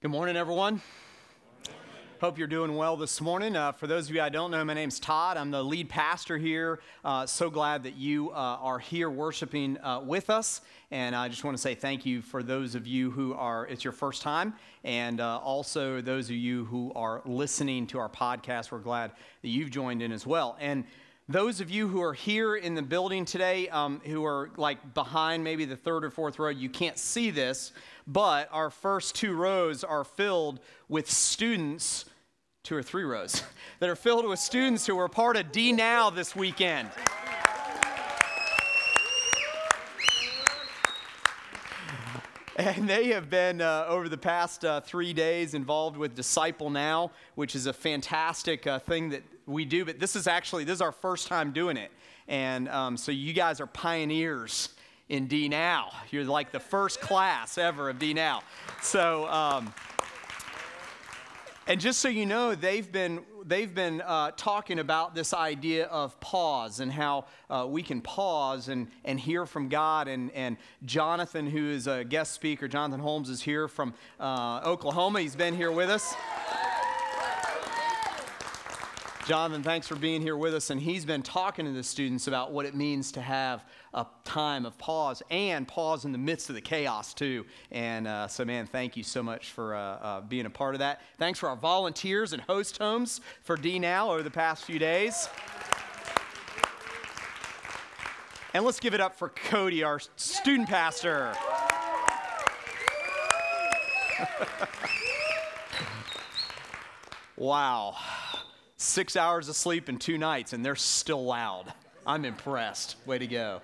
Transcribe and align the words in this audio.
Good 0.00 0.12
morning, 0.12 0.36
everyone. 0.36 0.80
Hope 2.20 2.38
you're 2.38 2.46
doing 2.46 2.76
well 2.76 2.96
this 2.96 3.20
morning. 3.20 3.56
Uh, 3.56 3.72
for 3.72 3.88
those 3.88 4.08
of 4.08 4.14
you 4.14 4.22
I 4.22 4.28
don't 4.28 4.52
know, 4.52 4.64
my 4.64 4.72
name's 4.72 5.00
Todd. 5.00 5.36
I'm 5.36 5.50
the 5.50 5.60
lead 5.60 5.88
pastor 5.88 6.38
here. 6.38 6.78
Uh, 7.04 7.26
so 7.26 7.50
glad 7.50 7.82
that 7.82 7.96
you 7.96 8.30
uh, 8.30 8.34
are 8.34 8.78
here 8.78 9.10
worshiping 9.10 9.76
uh, 9.78 10.00
with 10.04 10.30
us. 10.30 10.60
And 10.92 11.16
I 11.16 11.26
just 11.28 11.42
want 11.42 11.56
to 11.56 11.60
say 11.60 11.74
thank 11.74 12.06
you 12.06 12.22
for 12.22 12.44
those 12.44 12.76
of 12.76 12.86
you 12.86 13.10
who 13.10 13.34
are, 13.34 13.66
it's 13.66 13.82
your 13.82 13.92
first 13.92 14.22
time, 14.22 14.54
and 14.84 15.20
uh, 15.20 15.38
also 15.38 16.00
those 16.00 16.30
of 16.30 16.36
you 16.36 16.66
who 16.66 16.92
are 16.94 17.20
listening 17.24 17.88
to 17.88 17.98
our 17.98 18.08
podcast. 18.08 18.70
We're 18.70 18.78
glad 18.78 19.10
that 19.42 19.48
you've 19.48 19.72
joined 19.72 20.00
in 20.00 20.12
as 20.12 20.24
well. 20.24 20.56
And 20.60 20.84
those 21.28 21.60
of 21.60 21.70
you 21.70 21.88
who 21.88 22.02
are 22.02 22.14
here 22.14 22.56
in 22.56 22.74
the 22.74 22.82
building 22.82 23.26
today, 23.26 23.68
um, 23.68 24.00
who 24.06 24.24
are 24.24 24.50
like 24.56 24.94
behind 24.94 25.44
maybe 25.44 25.66
the 25.66 25.76
third 25.76 26.04
or 26.04 26.10
fourth 26.10 26.38
row, 26.38 26.48
you 26.48 26.70
can't 26.70 26.98
see 26.98 27.30
this, 27.30 27.72
but 28.06 28.48
our 28.50 28.70
first 28.70 29.14
two 29.14 29.34
rows 29.34 29.84
are 29.84 30.04
filled 30.04 30.58
with 30.88 31.10
students, 31.10 32.06
two 32.64 32.74
or 32.74 32.82
three 32.82 33.04
rows, 33.04 33.42
that 33.80 33.90
are 33.90 33.96
filled 33.96 34.26
with 34.26 34.38
students 34.38 34.86
who 34.86 34.96
were 34.96 35.08
part 35.08 35.36
of 35.36 35.52
D 35.52 35.72
Now 35.72 36.08
this 36.08 36.34
weekend. 36.34 36.88
And 42.66 42.88
they 42.88 43.10
have 43.10 43.30
been, 43.30 43.60
uh, 43.60 43.84
over 43.86 44.08
the 44.08 44.18
past 44.18 44.64
uh, 44.64 44.80
three 44.80 45.12
days, 45.12 45.54
involved 45.54 45.96
with 45.96 46.16
Disciple 46.16 46.70
Now, 46.70 47.12
which 47.36 47.54
is 47.54 47.66
a 47.66 47.72
fantastic 47.72 48.66
uh, 48.66 48.80
thing 48.80 49.10
that 49.10 49.22
we 49.46 49.64
do. 49.64 49.84
But 49.84 50.00
this 50.00 50.16
is 50.16 50.26
actually, 50.26 50.64
this 50.64 50.74
is 50.74 50.80
our 50.80 50.90
first 50.90 51.28
time 51.28 51.52
doing 51.52 51.76
it. 51.76 51.92
And 52.26 52.68
um, 52.68 52.96
so 52.96 53.12
you 53.12 53.32
guys 53.32 53.60
are 53.60 53.68
pioneers 53.68 54.70
in 55.08 55.28
D 55.28 55.48
Now. 55.48 55.92
You're 56.10 56.24
like 56.24 56.50
the 56.50 56.58
first 56.58 57.00
class 57.00 57.58
ever 57.58 57.90
of 57.90 58.00
D 58.00 58.12
Now. 58.12 58.42
So, 58.82 59.28
um, 59.28 59.72
and 61.68 61.78
just 61.78 62.00
so 62.00 62.08
you 62.08 62.24
know, 62.24 62.54
they've 62.54 62.90
been 62.90 63.20
they've 63.44 63.74
been 63.74 64.00
uh, 64.00 64.30
talking 64.36 64.78
about 64.78 65.14
this 65.14 65.34
idea 65.34 65.84
of 65.86 66.18
pause 66.18 66.80
and 66.80 66.90
how 66.90 67.26
uh, 67.50 67.66
we 67.68 67.82
can 67.82 68.00
pause 68.00 68.68
and, 68.68 68.88
and 69.04 69.20
hear 69.20 69.44
from 69.44 69.68
God. 69.68 70.08
And, 70.08 70.30
and 70.32 70.56
Jonathan, 70.84 71.46
who 71.46 71.70
is 71.70 71.86
a 71.86 72.04
guest 72.04 72.32
speaker, 72.32 72.68
Jonathan 72.68 73.00
Holmes, 73.00 73.28
is 73.28 73.42
here 73.42 73.68
from 73.68 73.94
uh, 74.18 74.60
Oklahoma. 74.64 75.20
He's 75.20 75.36
been 75.36 75.54
here 75.54 75.70
with 75.70 75.90
us. 75.90 76.14
Jonathan, 79.28 79.62
thanks 79.62 79.86
for 79.86 79.94
being 79.94 80.20
here 80.22 80.38
with 80.38 80.54
us. 80.54 80.70
And 80.70 80.80
he's 80.80 81.04
been 81.04 81.20
talking 81.20 81.66
to 81.66 81.72
the 81.72 81.82
students 81.82 82.28
about 82.28 82.50
what 82.50 82.64
it 82.64 82.74
means 82.74 83.12
to 83.12 83.20
have 83.20 83.62
a 83.92 84.06
time 84.24 84.64
of 84.64 84.78
pause 84.78 85.22
and 85.28 85.68
pause 85.68 86.06
in 86.06 86.12
the 86.12 86.18
midst 86.18 86.48
of 86.48 86.54
the 86.54 86.62
chaos, 86.62 87.12
too. 87.12 87.44
And 87.70 88.08
uh, 88.08 88.28
so, 88.28 88.46
man, 88.46 88.66
thank 88.66 88.96
you 88.96 89.02
so 89.02 89.22
much 89.22 89.50
for 89.50 89.74
uh, 89.74 89.80
uh, 89.80 90.22
being 90.22 90.46
a 90.46 90.50
part 90.50 90.74
of 90.74 90.78
that. 90.78 91.02
Thanks 91.18 91.38
for 91.38 91.50
our 91.50 91.56
volunteers 91.56 92.32
and 92.32 92.40
host 92.40 92.78
homes 92.78 93.20
for 93.42 93.58
D 93.58 93.78
Now 93.78 94.12
over 94.12 94.22
the 94.22 94.30
past 94.30 94.64
few 94.64 94.78
days. 94.78 95.28
And 98.54 98.64
let's 98.64 98.80
give 98.80 98.94
it 98.94 99.00
up 99.02 99.18
for 99.18 99.28
Cody, 99.28 99.82
our 99.82 100.00
student 100.16 100.70
pastor. 100.70 101.34
wow 107.36 107.94
six 108.78 109.16
hours 109.16 109.48
of 109.48 109.56
sleep 109.56 109.88
in 109.88 109.98
two 109.98 110.16
nights, 110.16 110.52
and 110.52 110.64
they're 110.64 110.76
still 110.76 111.24
loud. 111.24 111.72
I'm 112.06 112.24
impressed. 112.24 112.96
Way 113.04 113.18
to 113.18 113.26
go. 113.26 113.60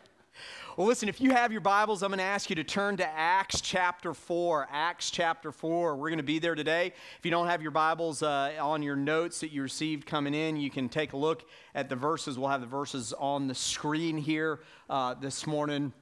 Well, 0.77 0.89
listen, 0.89 1.09
if 1.09 1.21
you 1.21 1.31
have 1.31 1.53
your 1.53 1.61
Bibles, 1.61 2.03
I'm 2.03 2.11
going 2.11 2.19
to 2.19 2.25
ask 2.25 2.51
you 2.51 2.57
to 2.57 2.65
turn 2.65 2.97
to 2.97 3.07
Acts 3.07 3.61
chapter 3.61 4.13
4. 4.13 4.67
Acts 4.73 5.09
chapter 5.09 5.53
4. 5.53 5.95
We're 5.95 6.09
going 6.09 6.17
to 6.17 6.25
be 6.25 6.41
there 6.41 6.57
today. 6.57 6.93
If 7.17 7.25
you 7.25 7.31
don't 7.31 7.47
have 7.47 7.63
your 7.63 7.71
Bibles 7.71 8.25
uh, 8.25 8.55
on 8.61 8.83
your 8.83 8.97
notes 8.97 9.39
that 9.39 9.53
you 9.53 9.63
received 9.63 10.05
coming 10.05 10.35
in, 10.35 10.57
you 10.57 10.71
can 10.71 10.89
take 10.89 11.13
a 11.13 11.17
look 11.17 11.49
at 11.77 11.89
the 11.89 11.95
verses. 11.95 12.37
We'll 12.37 12.49
have 12.49 12.61
the 12.61 12.67
verses 12.67 13.13
on 13.17 13.47
the 13.47 13.55
screen 13.55 14.19
here 14.19 14.59
uh, 14.91 15.15
this 15.15 15.47
morning. 15.47 15.93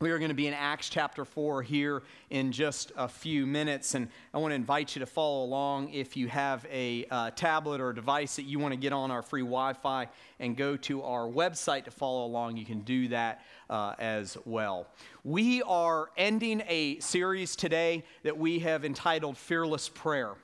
We 0.00 0.10
are 0.10 0.18
going 0.18 0.30
to 0.30 0.34
be 0.34 0.46
in 0.46 0.54
Acts 0.54 0.88
chapter 0.90 1.24
4 1.24 1.62
here 1.62 2.02
in 2.28 2.52
just 2.52 2.92
a 2.96 3.08
few 3.08 3.46
minutes. 3.46 3.94
And 3.94 4.08
I 4.34 4.38
want 4.38 4.50
to 4.52 4.54
invite 4.54 4.94
you 4.96 5.00
to 5.00 5.06
follow 5.06 5.44
along 5.44 5.94
if 5.94 6.16
you 6.16 6.26
have 6.28 6.66
a 6.70 7.06
uh, 7.10 7.30
tablet 7.30 7.80
or 7.80 7.90
a 7.90 7.94
device 7.94 8.36
that 8.36 8.42
you 8.42 8.58
want 8.58 8.72
to 8.72 8.76
get 8.76 8.92
on 8.92 9.10
our 9.10 9.22
free 9.22 9.42
Wi 9.42 9.72
Fi 9.72 10.08
and 10.40 10.56
go 10.56 10.76
to 10.76 11.02
our 11.02 11.26
website 11.26 11.84
to 11.84 11.90
follow 11.90 12.26
along. 12.26 12.56
You 12.56 12.66
can 12.66 12.80
do 12.80 13.08
that 13.08 13.42
uh, 13.70 13.94
as 13.98 14.36
well. 14.44 14.88
We 15.22 15.62
are 15.62 16.10
ending 16.16 16.62
a 16.68 16.98
series 17.00 17.54
today 17.54 18.04
that 18.24 18.36
we 18.36 18.58
have 18.58 18.84
entitled 18.84 19.38
Fearless 19.38 19.88
Prayer. 19.88 20.34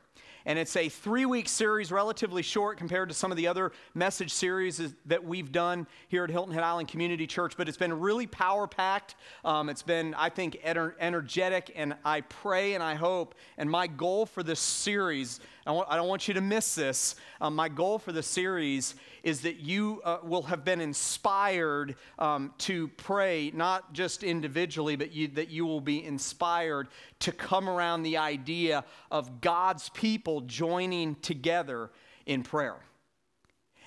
And 0.46 0.58
it's 0.58 0.76
a 0.76 0.88
three 0.88 1.26
week 1.26 1.48
series, 1.48 1.92
relatively 1.92 2.42
short 2.42 2.78
compared 2.78 3.08
to 3.08 3.14
some 3.14 3.30
of 3.30 3.36
the 3.36 3.46
other 3.46 3.72
message 3.94 4.32
series 4.32 4.80
that 5.06 5.24
we've 5.24 5.52
done 5.52 5.86
here 6.08 6.24
at 6.24 6.30
Hilton 6.30 6.54
Head 6.54 6.62
Island 6.62 6.88
Community 6.88 7.26
Church, 7.26 7.56
but 7.56 7.68
it's 7.68 7.76
been 7.76 7.98
really 8.00 8.26
power 8.26 8.66
packed. 8.66 9.16
Um, 9.44 9.68
it's 9.68 9.82
been, 9.82 10.14
I 10.14 10.30
think, 10.30 10.60
ener- 10.64 10.94
energetic, 10.98 11.72
and 11.76 11.94
I 12.04 12.22
pray 12.22 12.74
and 12.74 12.82
I 12.82 12.94
hope, 12.94 13.34
and 13.58 13.70
my 13.70 13.86
goal 13.86 14.26
for 14.26 14.42
this 14.42 14.60
series 14.60 15.40
I, 15.66 15.96
don't 15.96 16.08
want 16.08 16.26
you 16.26 16.34
to 16.34 16.40
miss 16.40 16.74
this. 16.74 17.16
Um, 17.40 17.54
my 17.54 17.68
goal 17.68 17.98
for 17.98 18.12
the 18.12 18.22
series 18.22 18.94
is 19.22 19.42
that 19.42 19.56
you 19.56 20.00
uh, 20.04 20.18
will 20.22 20.42
have 20.42 20.64
been 20.64 20.80
inspired 20.80 21.96
um, 22.18 22.54
to 22.58 22.88
pray, 22.88 23.50
not 23.54 23.92
just 23.92 24.22
individually, 24.22 24.96
but 24.96 25.12
you, 25.12 25.28
that 25.28 25.50
you 25.50 25.66
will 25.66 25.82
be 25.82 26.04
inspired 26.04 26.88
to 27.20 27.32
come 27.32 27.68
around 27.68 28.02
the 28.02 28.16
idea 28.16 28.84
of 29.10 29.40
God's 29.40 29.90
people 29.90 30.40
joining 30.42 31.14
together 31.16 31.90
in 32.24 32.42
prayer. 32.42 32.76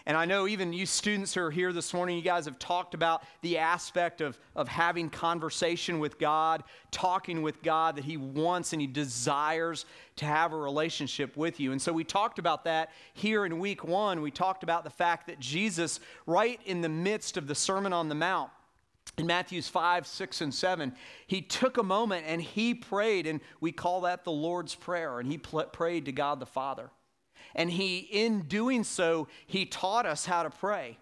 And 0.06 0.18
I 0.18 0.26
know 0.26 0.48
even 0.48 0.74
you 0.74 0.86
students 0.86 1.34
who 1.34 1.42
are 1.42 1.52
here 1.52 1.72
this 1.72 1.94
morning, 1.94 2.18
you 2.18 2.24
guys 2.24 2.44
have 2.44 2.60
talked 2.60 2.94
about 2.94 3.24
the 3.42 3.58
aspect 3.58 4.20
of, 4.20 4.38
of 4.54 4.68
having 4.68 5.10
conversation 5.10 5.98
with 6.00 6.20
God, 6.20 6.64
talking 6.92 7.42
with 7.42 7.64
God, 7.64 7.96
that 7.96 8.04
He 8.04 8.18
wants 8.18 8.74
and 8.74 8.82
He 8.82 8.88
desires 8.88 9.86
to 10.18 10.26
have 10.26 10.52
a 10.52 10.58
relationship 10.58 11.38
with 11.38 11.58
you. 11.62 11.72
And 11.72 11.82
so 11.82 11.94
we 11.94 12.04
talked 12.04 12.38
about 12.38 12.66
that 12.66 12.92
here 13.14 13.46
in 13.46 13.60
week 13.60 13.86
one. 13.86 14.22
We 14.22 14.30
talked 14.30 14.64
about 14.64 14.84
the 14.84 14.90
fact 14.90 15.28
that 15.28 15.40
Jesus, 15.40 16.02
right 16.26 16.60
in 16.66 16.82
the 16.82 16.90
midst 16.90 17.38
of 17.38 17.48
the 17.48 17.56
Sermon 17.56 17.94
on 17.94 18.10
the 18.10 18.16
Mount, 18.16 18.52
in 19.18 19.28
Matthews 19.28 19.70
5, 19.70 20.06
6, 20.06 20.42
and 20.42 20.54
7, 20.54 20.94
he 21.28 21.42
took 21.42 21.78
a 21.78 21.84
moment 21.84 22.26
and 22.28 22.42
he 22.42 22.74
prayed, 22.74 23.28
and 23.28 23.40
we 23.62 23.72
call 23.72 24.02
that 24.02 24.24
the 24.24 24.32
Lord's 24.32 24.76
Prayer, 24.76 25.20
and 25.20 25.32
he 25.32 25.38
prayed 25.38 26.06
to 26.06 26.12
God 26.12 26.40
the 26.40 26.46
Father. 26.46 26.90
And 27.56 27.72
he, 27.72 28.00
in 28.00 28.42
doing 28.42 28.84
so, 28.84 29.28
he 29.46 29.66
taught 29.66 30.06
us 30.06 30.26
how 30.26 30.44
to 30.44 30.50
pray. 30.50 30.98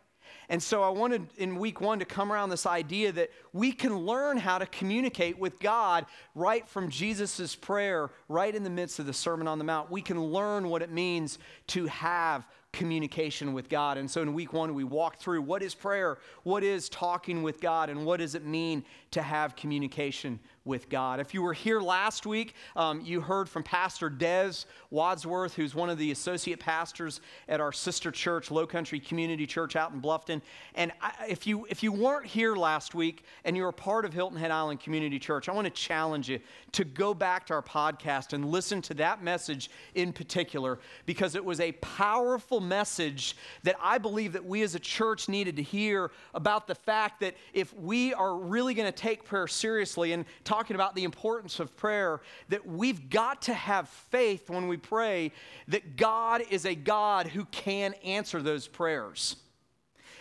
And 0.49 0.61
so 0.61 0.83
I 0.83 0.89
wanted 0.89 1.27
in 1.37 1.55
week 1.55 1.79
one 1.79 1.99
to 1.99 2.05
come 2.05 2.29
around 2.29 2.49
this 2.49 2.65
idea 2.65 3.13
that 3.13 3.31
we 3.53 3.71
can 3.71 3.95
learn 3.95 4.35
how 4.37 4.57
to 4.57 4.65
communicate 4.65 5.39
with 5.39 5.59
God 5.61 6.05
right 6.35 6.67
from 6.67 6.89
Jesus' 6.89 7.55
prayer, 7.55 8.09
right 8.27 8.53
in 8.53 8.63
the 8.63 8.69
midst 8.69 8.99
of 8.99 9.05
the 9.05 9.13
Sermon 9.13 9.47
on 9.47 9.59
the 9.59 9.63
Mount. 9.63 9.89
We 9.89 10.01
can 10.01 10.21
learn 10.21 10.67
what 10.67 10.81
it 10.81 10.91
means 10.91 11.39
to 11.67 11.85
have 11.85 12.45
communication 12.73 13.53
with 13.53 13.69
God. 13.69 13.97
And 13.97 14.11
so 14.11 14.21
in 14.21 14.33
week 14.33 14.51
one, 14.51 14.73
we 14.73 14.83
walked 14.83 15.21
through 15.21 15.41
what 15.41 15.63
is 15.63 15.73
prayer, 15.73 16.17
what 16.43 16.63
is 16.63 16.89
talking 16.89 17.43
with 17.43 17.61
God, 17.61 17.89
and 17.89 18.05
what 18.05 18.19
does 18.19 18.35
it 18.35 18.45
mean 18.45 18.83
to 19.11 19.21
have 19.21 19.55
communication 19.55 20.39
with 20.63 20.89
God. 20.89 21.19
If 21.19 21.33
you 21.33 21.41
were 21.41 21.53
here 21.53 21.81
last 21.81 22.25
week, 22.25 22.53
um, 22.75 23.01
you 23.01 23.19
heard 23.19 23.49
from 23.49 23.63
Pastor 23.63 24.09
Des 24.09 24.53
Wadsworth, 24.91 25.55
who's 25.55 25.73
one 25.73 25.89
of 25.89 25.97
the 25.97 26.11
associate 26.11 26.59
pastors 26.59 27.19
at 27.47 27.59
our 27.59 27.71
sister 27.71 28.11
church, 28.11 28.51
Low 28.51 28.67
Country 28.67 28.99
Community 28.99 29.47
Church 29.47 29.75
out 29.75 29.91
in 29.91 30.01
Bluffton. 30.01 30.41
And 30.75 30.91
I, 31.01 31.13
if, 31.27 31.47
you, 31.47 31.65
if 31.69 31.81
you 31.81 31.91
weren't 31.91 32.27
here 32.27 32.55
last 32.55 32.93
week 32.93 33.23
and 33.43 33.57
you're 33.57 33.69
a 33.69 33.73
part 33.73 34.05
of 34.05 34.13
Hilton 34.13 34.37
Head 34.37 34.51
Island 34.51 34.81
Community 34.81 35.17
Church, 35.17 35.49
I 35.49 35.53
want 35.53 35.65
to 35.65 35.71
challenge 35.71 36.29
you 36.29 36.39
to 36.73 36.83
go 36.83 37.13
back 37.13 37.47
to 37.47 37.53
our 37.53 37.63
podcast 37.63 38.33
and 38.33 38.45
listen 38.45 38.81
to 38.83 38.93
that 38.95 39.23
message 39.23 39.71
in 39.95 40.13
particular 40.13 40.79
because 41.05 41.35
it 41.35 41.43
was 41.43 41.59
a 41.59 41.71
powerful 41.73 42.59
message 42.59 43.35
that 43.63 43.75
I 43.81 43.97
believe 43.97 44.33
that 44.33 44.45
we 44.45 44.61
as 44.61 44.75
a 44.75 44.79
church 44.79 45.27
needed 45.27 45.55
to 45.55 45.63
hear 45.63 46.11
about 46.35 46.67
the 46.67 46.75
fact 46.75 47.21
that 47.21 47.35
if 47.53 47.73
we 47.77 48.13
are 48.13 48.37
really 48.37 48.75
going 48.75 48.91
to 48.91 48.97
take 48.97 49.23
prayer 49.23 49.47
seriously 49.47 50.13
and 50.13 50.25
talking 50.51 50.75
about 50.75 50.95
the 50.95 51.05
importance 51.05 51.61
of 51.61 51.77
prayer, 51.77 52.19
that 52.49 52.67
we've 52.67 53.09
got 53.09 53.43
to 53.43 53.53
have 53.53 53.87
faith 53.87 54.49
when 54.49 54.67
we 54.67 54.75
pray 54.75 55.31
that 55.69 55.95
God 55.95 56.43
is 56.49 56.65
a 56.65 56.75
God 56.75 57.27
who 57.27 57.45
can 57.45 57.93
answer 58.03 58.41
those 58.41 58.67
prayers. 58.67 59.37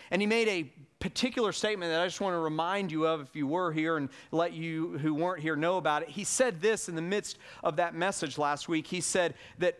And 0.09 0.21
he 0.21 0.25
made 0.25 0.47
a 0.47 0.71
particular 0.99 1.51
statement 1.51 1.91
that 1.91 1.99
I 1.99 2.05
just 2.05 2.21
want 2.21 2.33
to 2.35 2.39
remind 2.39 2.93
you 2.93 3.07
of 3.07 3.19
if 3.19 3.35
you 3.35 3.45
were 3.45 3.73
here 3.73 3.97
and 3.97 4.07
let 4.31 4.53
you 4.53 4.97
who 4.99 5.13
weren't 5.13 5.41
here 5.41 5.57
know 5.57 5.75
about 5.75 6.03
it. 6.03 6.07
He 6.07 6.23
said 6.23 6.61
this 6.61 6.87
in 6.87 6.95
the 6.95 7.01
midst 7.01 7.37
of 7.61 7.75
that 7.75 7.93
message 7.93 8.37
last 8.37 8.69
week. 8.69 8.87
He 8.87 9.01
said 9.01 9.33
that 9.57 9.79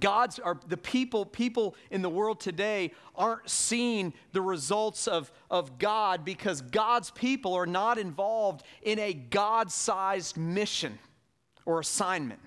God's 0.00 0.38
are 0.38 0.58
the 0.68 0.76
people, 0.76 1.24
people 1.24 1.74
in 1.90 2.02
the 2.02 2.10
world 2.10 2.40
today 2.40 2.92
aren't 3.14 3.48
seeing 3.48 4.12
the 4.32 4.42
results 4.42 5.06
of, 5.06 5.30
of 5.50 5.78
God 5.78 6.24
because 6.24 6.60
God's 6.60 7.10
people 7.10 7.54
are 7.54 7.66
not 7.66 7.98
involved 7.98 8.64
in 8.82 8.98
a 8.98 9.12
God 9.14 9.70
sized 9.70 10.36
mission 10.36 10.98
or 11.64 11.80
assignment. 11.80 12.40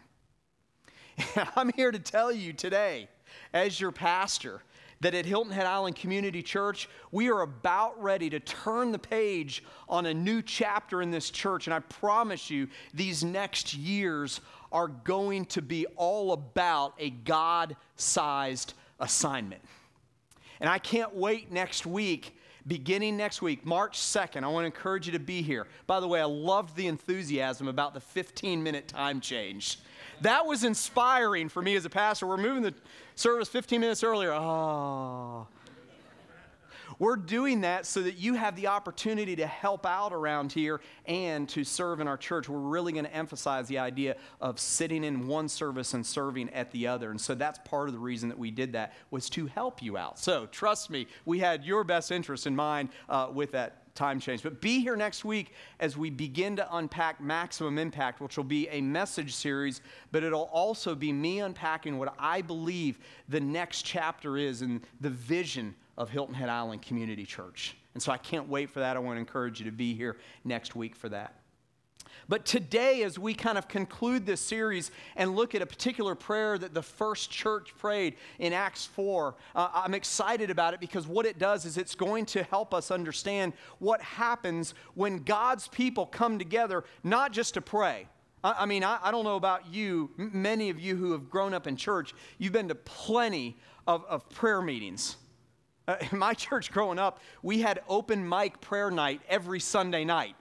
I'm 1.56 1.72
here 1.76 1.92
to 1.92 2.00
tell 2.00 2.32
you 2.32 2.54
today, 2.54 3.08
as 3.54 3.80
your 3.80 3.92
pastor, 3.92 4.62
that 5.02 5.14
at 5.14 5.26
Hilton 5.26 5.54
Head 5.54 5.66
Island 5.66 5.96
Community 5.96 6.44
Church, 6.44 6.90
we 7.12 7.30
are 7.30 7.42
about 7.42 8.02
ready 8.02 8.30
to 8.30 8.40
turn 8.40 8.92
the 8.92 9.00
page 9.00 9.64
on 9.88 10.06
a 10.06 10.14
new 10.14 10.42
chapter 10.42 11.02
in 11.02 11.10
this 11.10 11.30
church. 11.30 11.68
And 11.68 11.74
I 11.74 11.80
promise 11.80 12.50
you, 12.50 12.68
these 12.94 13.24
next 13.24 13.74
years 13.74 14.42
are 14.72 14.88
going 14.88 15.46
to 15.46 15.62
be 15.62 15.86
all 15.96 16.32
about 16.32 16.94
a 17.00 17.10
God 17.10 17.76
sized 17.96 18.74
assignment. 19.00 19.62
And 20.60 20.70
I 20.70 20.78
can't 20.78 21.16
wait 21.16 21.52
next 21.52 21.86
week 21.86 22.36
beginning 22.70 23.18
next 23.18 23.42
week, 23.42 23.66
March 23.66 23.98
2nd, 23.98 24.44
I 24.44 24.48
want 24.48 24.64
to 24.64 24.66
encourage 24.68 25.08
you 25.08 25.14
to 25.14 25.20
be 25.20 25.42
here. 25.42 25.68
By 25.88 26.00
the 26.00 26.08
way, 26.08 26.22
I 26.22 26.26
loved 26.26 26.76
the 26.76 26.88
enthusiasm 26.88 27.68
about 27.68 27.94
the 27.94 28.00
15 28.00 28.62
minute 28.62 28.88
time 28.88 29.20
change. 29.20 29.80
That 30.22 30.46
was 30.46 30.64
inspiring 30.64 31.50
for 31.50 31.62
me 31.62 31.76
as 31.76 31.86
a 31.86 31.90
pastor. 31.90 32.28
We're 32.28 32.38
moving 32.38 32.62
the 32.62 32.74
service 33.16 33.50
15 33.50 33.82
minutes 33.82 34.04
earlier. 34.04 34.32
Oh. 34.32 35.48
We're 37.00 37.16
doing 37.16 37.62
that 37.62 37.86
so 37.86 38.02
that 38.04 38.18
you 38.18 38.34
have 38.34 38.58
the 38.58 38.68
opportunity 38.68 39.38
to 39.38 39.48
help 39.48 39.86
out 39.86 40.12
around 40.12 40.52
here 40.52 40.82
and 41.06 41.48
to 41.50 41.64
serve 41.64 42.02
in 42.02 42.10
our 42.10 42.18
church. 42.18 42.50
We're 42.50 42.60
really 42.60 42.92
going 42.92 43.06
to 43.06 43.16
emphasize 43.16 43.70
the 43.70 43.80
idea 43.80 44.18
of 44.42 44.60
sitting 44.60 45.06
in 45.06 45.26
one 45.26 45.48
service 45.48 45.94
and 45.94 46.06
serving 46.06 46.50
at 46.50 46.72
the 46.72 46.88
other. 46.88 47.10
And 47.10 47.20
so 47.20 47.36
that's 47.36 47.58
part 47.60 47.88
of 47.88 47.94
the 47.94 48.00
reason 48.00 48.28
that 48.28 48.38
we 48.38 48.52
did 48.52 48.74
that 48.74 48.94
was 49.12 49.30
to 49.32 49.48
help 49.48 49.82
you 49.82 49.98
out. 49.98 50.20
So 50.20 50.46
trust 50.48 50.90
me, 50.90 51.08
we 51.24 51.40
had 51.40 51.64
your 51.64 51.86
best 51.86 52.12
interest 52.12 52.46
in 52.46 52.56
mind 52.56 52.90
uh, 53.08 53.30
with 53.34 53.54
that 53.54 53.96
time 53.96 54.20
change. 54.20 54.44
But 54.44 54.62
be 54.62 54.82
here 54.82 54.96
next 54.96 55.24
week 55.24 55.54
as 55.80 55.98
we 55.98 56.10
begin 56.10 56.56
to 56.58 56.76
unpack 56.76 57.22
Maximum 57.22 57.78
Impact, 57.78 58.22
which 58.22 58.38
will 58.38 58.44
be 58.44 58.68
a 58.70 58.82
message 58.82 59.34
series, 59.34 59.82
but 60.12 60.24
it'll 60.24 60.50
also 60.54 60.96
be 60.96 61.12
me 61.12 61.40
unpacking 61.40 61.98
what 61.98 62.14
I 62.20 62.42
believe 62.42 63.00
the 63.28 63.40
next 63.40 63.84
chapter 63.84 64.38
is 64.38 64.62
and 64.62 64.82
the 65.02 65.10
vision 65.10 65.76
of 66.00 66.10
Hilton 66.10 66.34
Head 66.34 66.50
Island 66.50 66.82
Community 66.82 67.26
Church. 67.26 67.76
And 67.94 68.02
so 68.02 68.12
I 68.12 68.18
can't 68.18 68.48
wait 68.48 68.70
for 68.70 68.80
that. 68.80 68.96
I 68.96 69.00
want 69.00 69.18
to 69.18 69.20
encourage 69.20 69.60
you 69.60 69.66
to 69.66 69.72
be 69.72 69.94
here 69.94 70.18
next 70.46 70.76
week 70.76 70.96
for 70.96 71.10
that. 71.10 71.36
But 72.30 72.46
today, 72.46 73.04
as 73.04 73.18
we 73.18 73.34
kind 73.34 73.58
of 73.58 73.68
conclude 73.68 74.26
this 74.26 74.40
series 74.40 74.92
and 75.16 75.36
look 75.36 75.56
at 75.56 75.62
a 75.62 75.66
particular 75.66 76.16
prayer 76.16 76.58
that 76.58 76.74
the 76.74 76.82
first 76.82 77.32
church 77.32 77.74
prayed 77.78 78.16
in 78.38 78.54
Acts 78.54 78.86
4, 78.86 79.36
uh, 79.56 79.70
I'm 79.74 79.94
excited 79.94 80.50
about 80.50 80.74
it 80.74 80.80
because 80.80 81.08
what 81.08 81.26
it 81.26 81.40
does 81.40 81.66
is 81.66 81.78
it's 81.78 81.96
going 81.96 82.26
to 82.28 82.44
help 82.44 82.74
us 82.74 82.92
understand 82.92 83.54
what 83.80 84.02
happens 84.02 84.76
when 84.94 85.24
God's 85.24 85.68
people 85.68 86.06
come 86.06 86.38
together, 86.38 86.84
not 87.04 87.34
just 87.34 87.56
to 87.56 87.62
pray. 87.62 88.08
I, 88.44 88.58
I 88.60 88.66
mean, 88.66 88.84
I, 88.84 89.00
I, 89.02 89.12
don't 89.12 89.24
know 89.24 89.36
about 89.36 89.74
you, 89.74 90.12
many 90.18 90.70
of 90.70 90.80
you 90.80 90.96
who 90.96 91.12
have 91.14 91.30
grown 91.30 91.54
up 91.54 91.68
in 91.68 91.76
church, 91.76 92.14
you've 92.38 92.54
been 92.54 92.68
to 92.68 92.76
plenty 92.76 93.58
of, 93.88 94.06
of 94.06 94.30
prayer 94.30 94.62
meetings. 94.62 95.18
Uh, 95.90 95.96
in 96.12 96.20
my 96.20 96.34
church 96.34 96.72
growing 96.72 97.00
up, 97.00 97.20
we 97.42 97.60
had 97.60 97.82
open 97.90 98.28
mic 98.28 98.62
prayer 98.62 98.92
night 98.92 99.22
every 99.28 99.60
Sunday 99.60 100.06
night. 100.06 100.36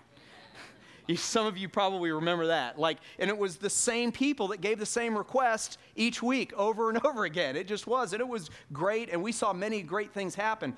Some 1.16 1.46
of 1.46 1.56
you 1.56 1.70
probably 1.70 2.12
remember 2.12 2.48
that. 2.48 2.78
Like, 2.78 2.98
and 3.18 3.30
it 3.30 3.38
was 3.38 3.56
the 3.56 3.70
same 3.70 4.12
people 4.12 4.48
that 4.48 4.60
gave 4.60 4.78
the 4.78 4.86
same 4.86 5.16
request 5.16 5.78
each 5.96 6.22
week 6.22 6.52
over 6.52 6.90
and 6.90 7.02
over 7.06 7.24
again. 7.24 7.56
It 7.56 7.66
just 7.66 7.86
was. 7.86 8.12
And 8.12 8.20
it 8.20 8.28
was 8.28 8.50
great. 8.74 9.08
And 9.08 9.22
we 9.22 9.32
saw 9.32 9.54
many 9.54 9.80
great 9.80 10.12
things 10.12 10.34
happen. 10.34 10.76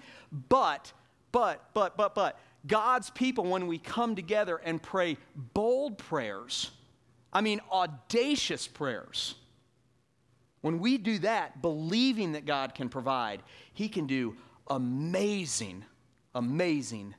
But, 0.49 0.93
but, 1.32 1.69
but, 1.75 1.96
but, 1.96 2.14
but, 2.14 2.38
God's 2.67 3.08
people, 3.11 3.44
when 3.44 3.67
we 3.67 3.78
come 3.78 4.14
together 4.14 4.61
and 4.62 4.81
pray 4.81 5.17
bold 5.55 5.96
prayers, 5.96 6.70
I 7.32 7.40
mean, 7.40 7.61
audacious 7.72 8.69
prayers, 8.69 9.34
when 10.61 10.78
we 10.78 10.99
do 10.99 11.19
that, 11.20 11.62
believing 11.62 12.32
that 12.32 12.44
God 12.44 12.75
can 12.75 12.90
provide, 12.90 13.43
He 13.72 13.88
can 13.88 14.06
do 14.06 14.37
amazing, 14.70 15.84
amazing 16.34 17.14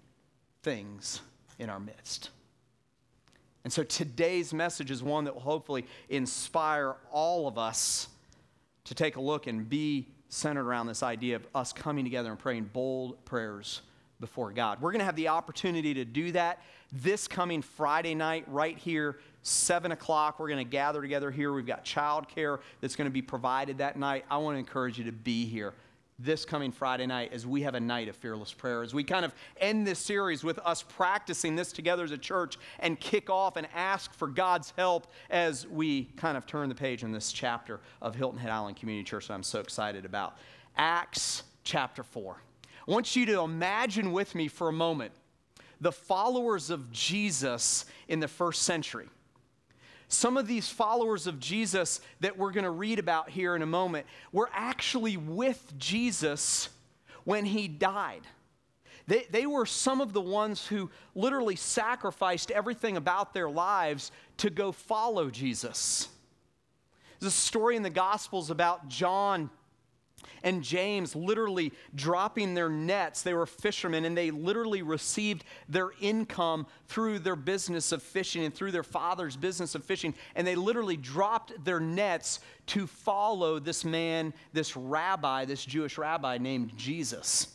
things 0.63 1.21
in 1.59 1.69
our 1.69 1.80
midst. 1.80 2.30
And 3.63 3.71
so 3.71 3.83
today's 3.83 4.53
message 4.53 4.89
is 4.89 5.03
one 5.03 5.25
that 5.25 5.36
will 5.36 5.42
hopefully 5.42 5.86
inspire 6.09 6.95
all 7.12 7.48
of 7.48 7.57
us 7.59 8.07
to 8.86 8.95
take 8.95 9.18
a 9.18 9.21
look 9.21 9.45
and 9.45 9.69
be 9.69 10.07
centered 10.30 10.65
around 10.65 10.88
this 10.88 11.03
idea 11.03 11.36
of 11.36 11.45
us 11.53 11.71
coming 11.71 12.03
together 12.03 12.31
and 12.31 12.39
praying 12.39 12.69
bold 12.74 13.24
prayers 13.25 13.81
before 14.19 14.51
God. 14.51 14.81
We're 14.81 14.92
going 14.92 15.00
to 15.00 15.06
have 15.06 15.15
the 15.15 15.27
opportunity 15.27 15.94
to 15.95 16.06
do 16.06 16.31
that 16.31 16.62
this 16.92 17.27
coming 17.27 17.62
Friday 17.62 18.15
night, 18.15 18.45
right 18.48 18.77
here, 18.77 19.19
7 19.44 19.92
o'clock. 19.92 20.39
We're 20.39 20.50
going 20.50 20.65
to 20.65 20.69
gather 20.69 21.01
together 21.01 21.31
here. 21.31 21.53
We've 21.53 21.65
got 21.65 21.86
childcare 21.86 22.59
that's 22.80 22.95
going 22.95 23.06
to 23.06 23.13
be 23.13 23.21
provided 23.21 23.77
that 23.80 23.98
night. 23.98 24.25
I 24.30 24.38
want 24.38 24.56
to 24.56 24.59
encourage 24.59 24.98
you 24.98 25.06
to 25.06 25.12
be 25.12 25.45
here 25.45 25.74
this 26.24 26.46
coming 26.46 26.72
Friday 26.72 27.06
night 27.06 27.32
as 27.34 27.46
we 27.46 27.62
have 27.62 27.76
a 27.76 27.80
night 27.80 28.08
of 28.08 28.16
fearless 28.16 28.54
prayer. 28.54 28.84
As 28.84 28.94
we 28.94 29.04
kind 29.04 29.26
of 29.26 29.34
end 29.58 29.86
this 29.86 30.00
series 30.00 30.44
with 30.44 30.60
us 30.60 30.84
practicing 30.84 31.56
this 31.56 31.72
together 31.72 32.04
as 32.04 32.12
a 32.12 32.18
church 32.18 32.58
and 32.80 33.00
kick 33.00 33.30
off 33.30 33.58
and 33.58 33.68
ask 33.74 34.14
for 34.14 34.28
God's 34.28 34.74
help 34.78 35.08
as 35.30 35.68
we 35.68 36.06
kind 36.18 36.38
of 36.38 36.46
turn 36.46 36.70
the 36.70 36.76
page 36.76 37.04
in 37.04 37.12
this 37.12 37.32
chapter 37.32 37.80
of 38.02 38.16
Hilton 38.16 38.40
Head 38.40 38.52
Island 38.52 38.78
Community 38.78 39.04
Church 39.04 39.28
that 39.28 39.34
I'm 39.34 39.44
so 39.44 39.60
excited 39.60 40.06
about. 40.06 40.38
Acts 40.78 41.44
chapter 41.64 42.04
4. 42.04 42.38
I 42.88 42.92
want 42.92 43.16
you 43.16 43.26
to 43.28 43.42
imagine 43.42 44.12
with 44.12 44.36
me 44.36 44.48
for 44.48 44.70
a 44.70 44.74
moment 44.74 45.12
the 45.80 45.92
followers 45.92 46.70
of 46.70 46.92
Jesus 46.92 47.86
in 48.08 48.20
the 48.20 48.28
first 48.28 48.64
century. 48.64 49.08
Some 50.13 50.36
of 50.36 50.46
these 50.46 50.68
followers 50.68 51.25
of 51.25 51.40
Jesus 51.40 52.02
that 52.19 52.38
we're 52.38 52.52
going 52.52 52.66
to 52.66 52.69
read 52.69 53.00
about 53.00 53.30
here 53.30 53.56
in 53.56 53.62
a 53.62 53.66
moment 53.66 54.06
were 54.34 54.50
actually 54.52 55.16
with 55.16 55.74
Jesus 55.78 56.68
when 57.24 57.46
he 57.46 57.69
died. 57.69 58.24
They, 59.08 59.25
they 59.31 59.46
were 59.46 59.66
some 59.66 60.02
of 60.02 60.12
the 60.12 60.19
ones 60.19 60.68
who 60.68 60.92
literally 61.16 61.56
sacrificed 61.56 62.52
everything 62.52 62.98
about 62.98 63.34
their 63.34 63.50
lives 63.50 64.12
to 64.38 64.50
go 64.50 64.74
follow 64.74 65.30
Jesus. 65.30 66.10
There's 67.22 67.31
a 67.31 67.36
story 67.36 67.78
in 67.78 67.84
the 67.84 67.90
Gospels 67.90 68.50
about 68.50 68.90
John 68.90 69.50
and 70.44 70.64
James 70.64 71.16
literally 71.16 71.74
dropping 71.96 72.54
their 72.54 72.70
nets. 72.70 73.22
They 73.22 73.34
were 73.34 73.46
fishermen 73.46 74.06
and 74.06 74.18
they 74.18 74.32
literally 74.32 74.82
received 74.82 75.44
their 75.70 75.92
income 76.00 76.68
through 76.88 77.20
their 77.20 77.36
business 77.36 77.92
of 77.92 78.02
fishing 78.02 78.44
and 78.46 78.54
through 78.54 78.72
their 78.72 78.84
father's 78.84 79.36
business 79.36 79.76
of 79.76 79.84
fishing. 79.84 80.14
And 80.36 80.46
they 80.46 80.56
literally 80.56 80.98
dropped 80.98 81.64
their 81.64 81.80
nets 81.80 82.40
to 82.68 82.88
follow 82.88 83.60
this 83.60 83.86
man, 83.86 84.34
this 84.54 84.75
rabbi, 84.75 85.46
this 85.46 85.65
Jewish 85.65 85.98
rabbi 85.98 86.38
named 86.38 86.75
Jesus. 86.75 87.48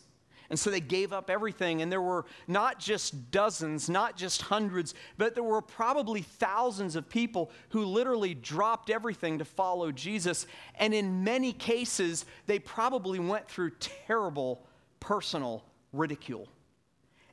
And 0.50 0.58
so 0.58 0.70
they 0.70 0.80
gave 0.80 1.12
up 1.12 1.30
everything. 1.30 1.82
And 1.82 1.90
there 1.90 2.02
were 2.02 2.24
not 2.46 2.78
just 2.78 3.30
dozens, 3.30 3.88
not 3.88 4.16
just 4.16 4.42
hundreds, 4.42 4.94
but 5.18 5.34
there 5.34 5.44
were 5.44 5.62
probably 5.62 6.22
thousands 6.22 6.96
of 6.96 7.08
people 7.08 7.50
who 7.70 7.84
literally 7.84 8.34
dropped 8.34 8.90
everything 8.90 9.38
to 9.38 9.44
follow 9.44 9.90
Jesus. 9.92 10.46
And 10.76 10.94
in 10.94 11.24
many 11.24 11.52
cases, 11.52 12.24
they 12.46 12.58
probably 12.58 13.18
went 13.18 13.48
through 13.48 13.70
terrible 13.78 14.66
personal 15.00 15.64
ridicule. 15.92 16.48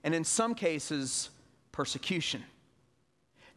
And 0.04 0.14
in 0.14 0.24
some 0.24 0.56
cases, 0.56 1.30
persecution. 1.72 2.44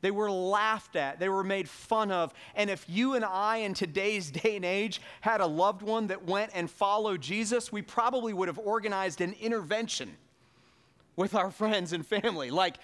They 0.02 0.10
were 0.10 0.30
laughed 0.30 0.94
at, 0.94 1.18
they 1.18 1.28
were 1.28 1.42
made 1.42 1.68
fun 1.68 2.10
of. 2.10 2.32
And 2.54 2.70
if 2.70 2.84
you 2.88 3.14
and 3.14 3.24
I 3.24 3.58
in 3.58 3.74
today's 3.74 4.30
day 4.30 4.56
and 4.56 4.64
age 4.64 5.00
had 5.20 5.40
a 5.40 5.46
loved 5.46 5.82
one 5.82 6.08
that 6.08 6.24
went 6.24 6.52
and 6.54 6.70
followed 6.70 7.20
Jesus, 7.20 7.72
we 7.72 7.82
probably 7.82 8.32
would 8.32 8.48
have 8.48 8.58
organized 8.58 9.20
an 9.20 9.34
intervention 9.40 10.16
with 11.16 11.34
our 11.34 11.50
friends 11.50 11.92
and 11.92 12.06
family. 12.06 12.50
Like, 12.50 12.76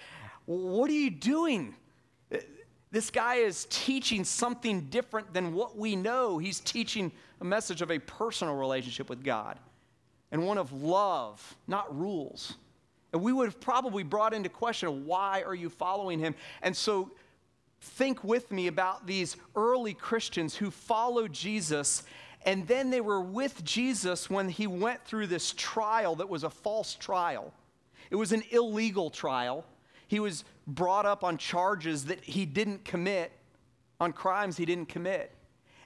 what 0.45 0.89
are 0.89 0.93
you 0.93 1.11
doing? 1.11 1.75
This 2.91 3.09
guy 3.09 3.35
is 3.35 3.67
teaching 3.69 4.23
something 4.23 4.81
different 4.89 5.33
than 5.33 5.53
what 5.53 5.77
we 5.77 5.95
know. 5.95 6.37
He's 6.39 6.59
teaching 6.59 7.11
a 7.41 7.45
message 7.45 7.81
of 7.81 7.91
a 7.91 7.99
personal 7.99 8.55
relationship 8.55 9.09
with 9.09 9.23
God 9.23 9.59
and 10.31 10.45
one 10.45 10.57
of 10.57 10.73
love, 10.73 11.55
not 11.67 11.95
rules. 11.97 12.55
And 13.13 13.21
we 13.21 13.31
would 13.31 13.45
have 13.45 13.61
probably 13.61 14.03
brought 14.03 14.33
into 14.33 14.49
question 14.49 15.05
why 15.05 15.43
are 15.43 15.55
you 15.55 15.69
following 15.69 16.19
him? 16.19 16.35
And 16.61 16.75
so 16.75 17.11
think 17.79 18.23
with 18.23 18.51
me 18.51 18.67
about 18.67 19.07
these 19.07 19.37
early 19.55 19.93
Christians 19.93 20.55
who 20.55 20.71
followed 20.71 21.31
Jesus 21.31 22.03
and 22.45 22.67
then 22.67 22.89
they 22.89 23.01
were 23.01 23.21
with 23.21 23.63
Jesus 23.63 24.29
when 24.29 24.49
he 24.49 24.67
went 24.67 25.03
through 25.05 25.27
this 25.27 25.53
trial 25.53 26.15
that 26.15 26.29
was 26.29 26.43
a 26.43 26.49
false 26.49 26.95
trial. 26.95 27.53
It 28.09 28.15
was 28.15 28.31
an 28.31 28.43
illegal 28.51 29.09
trial. 29.09 29.65
He 30.07 30.19
was 30.19 30.43
brought 30.67 31.05
up 31.05 31.23
on 31.23 31.37
charges 31.37 32.05
that 32.05 32.23
he 32.23 32.45
didn't 32.45 32.83
commit, 32.83 33.31
on 33.99 34.11
crimes 34.11 34.57
he 34.57 34.65
didn't 34.65 34.89
commit. 34.89 35.33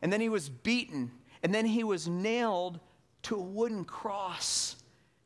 And 0.02 0.12
then 0.12 0.20
he 0.20 0.30
was 0.30 0.50
beaten, 0.50 1.12
and 1.44 1.54
then 1.54 1.66
he 1.66 1.84
was 1.84 2.08
nailed 2.08 2.80
to 3.24 3.36
a 3.36 3.42
wooden 3.42 3.86
cross 3.86 4.78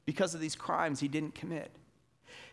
because 0.06 0.34
of 0.34 0.42
these 0.42 0.56
crimes 0.56 1.00
he 1.00 1.08
didn't 1.08 1.36
commit. 1.36 1.72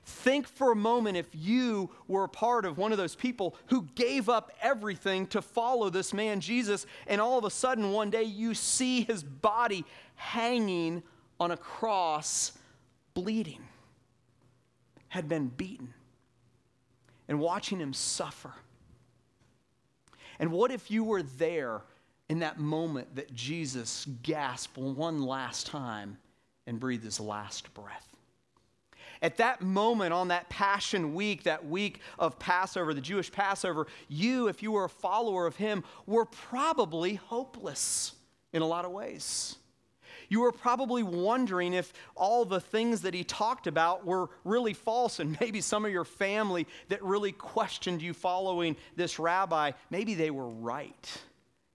Think 0.09 0.49
for 0.49 0.73
a 0.73 0.75
moment 0.75 1.19
if 1.19 1.27
you 1.35 1.91
were 2.07 2.25
a 2.25 2.31
part 2.31 2.65
of 2.65 2.79
one 2.79 2.93
of 2.93 2.99
those 2.99 3.15
people 3.15 3.55
who 3.67 3.87
gave 3.95 4.31
up 4.31 4.51
everything 4.63 5.27
to 5.27 5.43
follow 5.43 5.91
this 5.91 6.15
man 6.15 6.41
Jesus, 6.41 6.87
and 7.07 7.21
all 7.21 7.37
of 7.37 7.45
a 7.45 7.51
sudden 7.51 7.93
one 7.93 8.09
day 8.09 8.23
you 8.23 8.55
see 8.55 9.03
his 9.03 9.23
body 9.23 9.85
hanging 10.15 11.03
on 11.39 11.51
a 11.51 11.59
cross, 11.59 12.53
bleeding, 13.13 13.61
had 15.09 15.29
been 15.29 15.49
beaten, 15.49 15.93
and 17.29 17.39
watching 17.39 17.79
him 17.79 17.93
suffer. 17.93 18.55
And 20.39 20.51
what 20.51 20.71
if 20.71 20.91
you 20.91 21.05
were 21.05 21.23
there 21.23 21.83
in 22.31 22.39
that 22.39 22.59
moment 22.59 23.15
that 23.17 23.35
Jesus 23.35 24.07
gasped 24.23 24.79
one 24.79 25.21
last 25.21 25.67
time 25.67 26.17
and 26.67 26.81
breathed 26.81 27.05
his 27.05 27.21
last 27.21 27.75
breath? 27.75 28.18
At 29.23 29.37
that 29.39 29.63
moment 29.63 30.13
on 30.13 30.29
that 30.29 30.49
Passion 30.49 31.15
Week, 31.15 31.43
that 31.45 31.67
week 31.67 32.01
of 32.19 32.39
Passover, 32.39 32.95
the 32.95 33.01
Jewish 33.01 33.31
Passover, 33.31 33.87
you, 34.09 34.49
if 34.49 34.63
you 34.63 34.73
were 34.73 34.85
a 34.85 34.89
follower 34.89 35.47
of 35.47 35.57
him, 35.57 35.85
were 36.07 36.25
probably 36.25 37.15
hopeless 37.15 38.13
in 38.53 38.63
a 38.63 38.67
lot 38.67 38.85
of 38.85 38.93
ways. 38.93 39.57
You 40.29 40.41
were 40.41 40.53
probably 40.53 41.03
wondering 41.03 41.73
if 41.73 41.93
all 42.15 42.45
the 42.45 42.61
things 42.61 43.03
that 43.03 43.15
he 43.15 43.25
talked 43.25 43.67
about 43.67 44.05
were 44.05 44.29
really 44.45 44.75
false, 44.75 45.21
and 45.21 45.39
maybe 45.41 45.61
some 45.61 45.85
of 45.85 45.91
your 45.91 46.05
family 46.05 46.67
that 46.89 47.03
really 47.03 47.33
questioned 47.33 48.03
you 48.03 48.13
following 48.13 48.77
this 48.97 49.19
rabbi, 49.19 49.73
maybe 49.91 50.15
they 50.15 50.31
were 50.31 50.49
right 50.49 51.23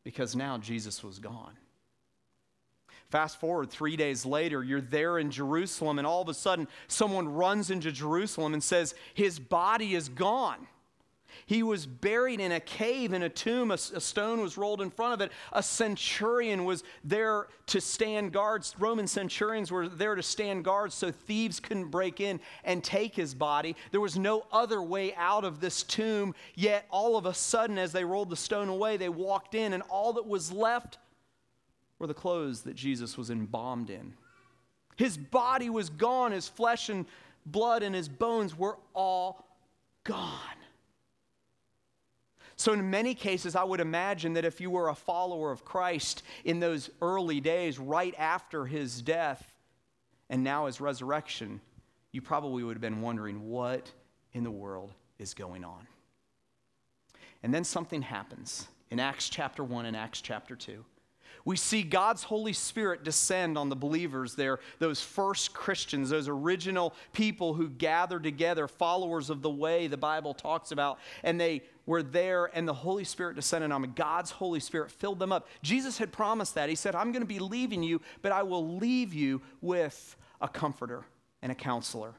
because 0.03 0.35
now 0.35 0.57
Jesus 0.57 1.03
was 1.03 1.19
gone. 1.19 1.57
Fast 3.13 3.39
forward 3.39 3.69
three 3.69 3.95
days 3.95 4.25
later, 4.25 4.63
you're 4.63 4.81
there 4.81 5.19
in 5.19 5.29
Jerusalem, 5.29 5.99
and 5.99 6.07
all 6.07 6.23
of 6.23 6.29
a 6.29 6.33
sudden, 6.33 6.67
someone 6.87 7.31
runs 7.31 7.69
into 7.69 7.91
Jerusalem 7.91 8.55
and 8.55 8.63
says, 8.63 8.95
His 9.13 9.37
body 9.37 9.93
is 9.93 10.09
gone. 10.09 10.65
He 11.45 11.61
was 11.61 11.85
buried 11.85 12.39
in 12.39 12.51
a 12.51 12.59
cave, 12.59 13.13
in 13.13 13.21
a 13.21 13.29
tomb. 13.29 13.69
A, 13.69 13.75
a, 13.75 14.01
stone 14.01 14.41
was 14.41 14.57
rolled 14.57 14.81
in 14.81 14.89
front 14.89 15.13
of 15.13 15.21
it. 15.21 15.31
A 15.51 15.61
centurion 15.61 16.65
was 16.65 16.83
there 17.03 17.49
to 17.67 17.79
stand 17.79 18.31
guards. 18.31 18.73
Roman 18.79 19.05
centurions 19.05 19.71
were 19.71 19.87
there 19.87 20.15
to 20.15 20.23
stand 20.23 20.65
guards 20.65 20.95
so 20.95 21.11
thieves 21.11 21.59
couldn't 21.59 21.91
break 21.91 22.19
in 22.19 22.39
and 22.63 22.83
take 22.83 23.15
his 23.15 23.35
body. 23.35 23.75
There 23.91 24.01
was 24.01 24.17
no 24.17 24.47
other 24.51 24.81
way 24.81 25.13
out 25.13 25.43
of 25.43 25.59
this 25.59 25.83
tomb. 25.83 26.33
Yet, 26.55 26.87
all 26.89 27.15
of 27.15 27.27
a 27.27 27.33
sudden, 27.35 27.77
as 27.77 27.91
they 27.91 28.05
rolled 28.05 28.31
the 28.31 28.35
stone 28.35 28.69
away, 28.69 28.97
they 28.97 29.09
walked 29.09 29.53
in, 29.53 29.73
and 29.73 29.83
all 29.83 30.13
that 30.13 30.25
was 30.25 30.51
left 30.51 30.97
were 32.03 32.07
the 32.07 32.13
clothes 32.13 32.63
that 32.63 32.75
Jesus 32.75 33.17
was 33.17 33.29
embalmed 33.29 33.89
in. 33.89 34.13
His 34.97 35.17
body 35.17 35.69
was 35.69 35.89
gone, 35.89 36.33
his 36.33 36.49
flesh 36.49 36.89
and 36.89 37.05
blood 37.45 37.81
and 37.81 37.95
his 37.95 38.09
bones 38.09 38.57
were 38.57 38.77
all 38.93 39.47
gone. 40.03 40.57
So, 42.57 42.73
in 42.73 42.89
many 42.89 43.15
cases, 43.15 43.55
I 43.55 43.63
would 43.63 43.79
imagine 43.79 44.33
that 44.33 44.43
if 44.43 44.59
you 44.59 44.69
were 44.69 44.89
a 44.89 44.95
follower 44.95 45.49
of 45.49 45.63
Christ 45.63 46.23
in 46.43 46.59
those 46.59 46.89
early 47.01 47.39
days, 47.39 47.79
right 47.79 48.13
after 48.17 48.65
his 48.65 49.01
death 49.01 49.53
and 50.29 50.43
now 50.43 50.65
his 50.65 50.81
resurrection, 50.81 51.61
you 52.11 52.21
probably 52.21 52.63
would 52.63 52.75
have 52.75 52.81
been 52.81 53.01
wondering 53.01 53.47
what 53.47 53.89
in 54.33 54.43
the 54.43 54.51
world 54.51 54.91
is 55.19 55.33
going 55.33 55.63
on. 55.63 55.87
And 57.43 57.53
then 57.53 57.63
something 57.63 58.01
happens 58.01 58.67
in 58.91 58.99
Acts 58.99 59.29
chapter 59.29 59.63
1 59.63 59.85
and 59.85 59.95
Acts 59.95 60.19
chapter 60.19 60.57
2 60.57 60.83
we 61.45 61.57
see 61.57 61.83
God's 61.83 62.23
Holy 62.23 62.53
Spirit 62.53 63.03
descend 63.03 63.57
on 63.57 63.69
the 63.69 63.75
believers 63.75 64.35
there, 64.35 64.59
those 64.79 65.01
first 65.01 65.53
Christians, 65.53 66.09
those 66.09 66.27
original 66.27 66.93
people 67.11 67.53
who 67.53 67.69
gathered 67.69 68.23
together, 68.23 68.67
followers 68.67 69.29
of 69.29 69.41
the 69.41 69.49
way 69.49 69.87
the 69.87 69.97
Bible 69.97 70.33
talks 70.33 70.71
about, 70.71 70.99
and 71.23 71.39
they 71.39 71.61
were 71.85 72.01
there, 72.01 72.45
and 72.53 72.67
the 72.67 72.73
Holy 72.73 73.03
Spirit 73.03 73.35
descended 73.35 73.71
on 73.71 73.81
them. 73.81 73.93
God's 73.93 74.31
Holy 74.31 74.61
Spirit 74.61 74.89
filled 74.89 75.19
them 75.19 75.33
up. 75.33 75.47
Jesus 75.61 75.97
had 75.97 76.13
promised 76.13 76.55
that. 76.55 76.69
He 76.69 76.75
said, 76.75 76.95
I'm 76.95 77.11
going 77.11 77.23
to 77.23 77.27
be 77.27 77.39
leaving 77.39 77.83
you, 77.83 78.01
but 78.21 78.31
I 78.31 78.43
will 78.43 78.77
leave 78.77 79.13
you 79.13 79.41
with 79.61 80.15
a 80.39 80.47
comforter 80.47 81.03
and 81.41 81.51
a 81.51 81.55
counselor. 81.55 82.13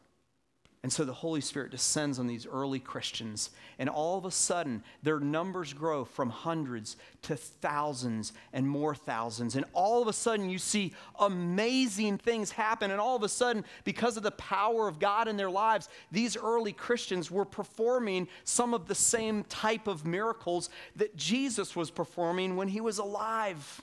And 0.84 0.92
so 0.92 1.06
the 1.06 1.14
Holy 1.14 1.40
Spirit 1.40 1.70
descends 1.70 2.18
on 2.18 2.26
these 2.26 2.46
early 2.46 2.78
Christians, 2.78 3.48
and 3.78 3.88
all 3.88 4.18
of 4.18 4.26
a 4.26 4.30
sudden, 4.30 4.84
their 5.02 5.18
numbers 5.18 5.72
grow 5.72 6.04
from 6.04 6.28
hundreds 6.28 6.98
to 7.22 7.36
thousands 7.36 8.34
and 8.52 8.68
more 8.68 8.94
thousands. 8.94 9.56
And 9.56 9.64
all 9.72 10.02
of 10.02 10.08
a 10.08 10.12
sudden, 10.12 10.50
you 10.50 10.58
see 10.58 10.92
amazing 11.18 12.18
things 12.18 12.50
happen. 12.50 12.90
And 12.90 13.00
all 13.00 13.16
of 13.16 13.22
a 13.22 13.30
sudden, 13.30 13.64
because 13.84 14.18
of 14.18 14.24
the 14.24 14.32
power 14.32 14.86
of 14.86 14.98
God 14.98 15.26
in 15.26 15.38
their 15.38 15.50
lives, 15.50 15.88
these 16.12 16.36
early 16.36 16.74
Christians 16.74 17.30
were 17.30 17.46
performing 17.46 18.28
some 18.44 18.74
of 18.74 18.86
the 18.86 18.94
same 18.94 19.42
type 19.44 19.86
of 19.86 20.04
miracles 20.04 20.68
that 20.96 21.16
Jesus 21.16 21.74
was 21.74 21.90
performing 21.90 22.56
when 22.56 22.68
he 22.68 22.82
was 22.82 22.98
alive. 22.98 23.80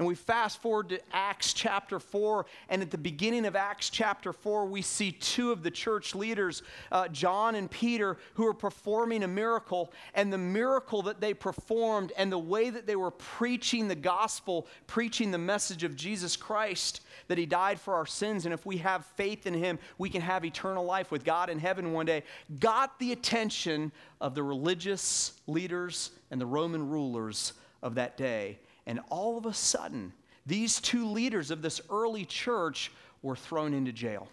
And 0.00 0.06
we 0.06 0.14
fast 0.14 0.62
forward 0.62 0.88
to 0.88 1.00
Acts 1.12 1.52
chapter 1.52 2.00
4, 2.00 2.46
and 2.70 2.80
at 2.80 2.90
the 2.90 2.96
beginning 2.96 3.44
of 3.44 3.54
Acts 3.54 3.90
chapter 3.90 4.32
4, 4.32 4.64
we 4.64 4.80
see 4.80 5.12
two 5.12 5.52
of 5.52 5.62
the 5.62 5.70
church 5.70 6.14
leaders, 6.14 6.62
uh, 6.90 7.08
John 7.08 7.54
and 7.54 7.70
Peter, 7.70 8.16
who 8.32 8.46
are 8.46 8.54
performing 8.54 9.24
a 9.24 9.28
miracle. 9.28 9.92
And 10.14 10.32
the 10.32 10.38
miracle 10.38 11.02
that 11.02 11.20
they 11.20 11.34
performed 11.34 12.12
and 12.16 12.32
the 12.32 12.38
way 12.38 12.70
that 12.70 12.86
they 12.86 12.96
were 12.96 13.10
preaching 13.10 13.88
the 13.88 13.94
gospel, 13.94 14.66
preaching 14.86 15.32
the 15.32 15.36
message 15.36 15.84
of 15.84 15.96
Jesus 15.96 16.34
Christ, 16.34 17.02
that 17.28 17.36
he 17.36 17.44
died 17.44 17.78
for 17.78 17.94
our 17.94 18.06
sins, 18.06 18.46
and 18.46 18.54
if 18.54 18.64
we 18.64 18.78
have 18.78 19.04
faith 19.04 19.46
in 19.46 19.52
him, 19.52 19.78
we 19.98 20.08
can 20.08 20.22
have 20.22 20.46
eternal 20.46 20.86
life 20.86 21.10
with 21.10 21.24
God 21.24 21.50
in 21.50 21.58
heaven 21.58 21.92
one 21.92 22.06
day, 22.06 22.22
got 22.58 22.98
the 23.00 23.12
attention 23.12 23.92
of 24.18 24.34
the 24.34 24.42
religious 24.42 25.34
leaders 25.46 26.12
and 26.30 26.40
the 26.40 26.46
Roman 26.46 26.88
rulers 26.88 27.52
of 27.82 27.96
that 27.96 28.16
day. 28.16 28.60
And 28.90 28.98
all 29.08 29.38
of 29.38 29.46
a 29.46 29.54
sudden, 29.54 30.12
these 30.44 30.80
two 30.80 31.06
leaders 31.06 31.52
of 31.52 31.62
this 31.62 31.80
early 31.90 32.24
church 32.24 32.90
were 33.22 33.36
thrown 33.36 33.72
into 33.72 33.92
jail. 33.92 34.26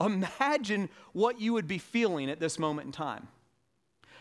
Imagine 0.00 0.88
what 1.12 1.40
you 1.40 1.52
would 1.52 1.68
be 1.68 1.78
feeling 1.78 2.28
at 2.28 2.40
this 2.40 2.58
moment 2.58 2.86
in 2.86 2.92
time. 2.92 3.28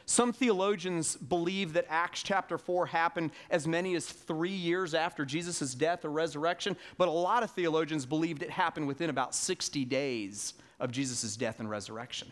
Some 0.05 0.31
theologians 0.31 1.15
believe 1.15 1.73
that 1.73 1.87
Acts 1.89 2.21
chapter 2.21 2.59
4 2.59 2.85
happened 2.85 3.31
as 3.49 3.67
many 3.67 3.95
as 3.95 4.05
three 4.05 4.51
years 4.51 4.93
after 4.93 5.25
Jesus' 5.25 5.73
death 5.73 6.05
or 6.05 6.11
resurrection, 6.11 6.77
but 6.99 7.07
a 7.07 7.11
lot 7.11 7.41
of 7.41 7.49
theologians 7.49 8.05
believed 8.05 8.43
it 8.43 8.51
happened 8.51 8.85
within 8.85 9.09
about 9.09 9.33
60 9.33 9.85
days 9.85 10.53
of 10.79 10.91
Jesus' 10.91 11.35
death 11.35 11.59
and 11.59 11.67
resurrection. 11.67 12.31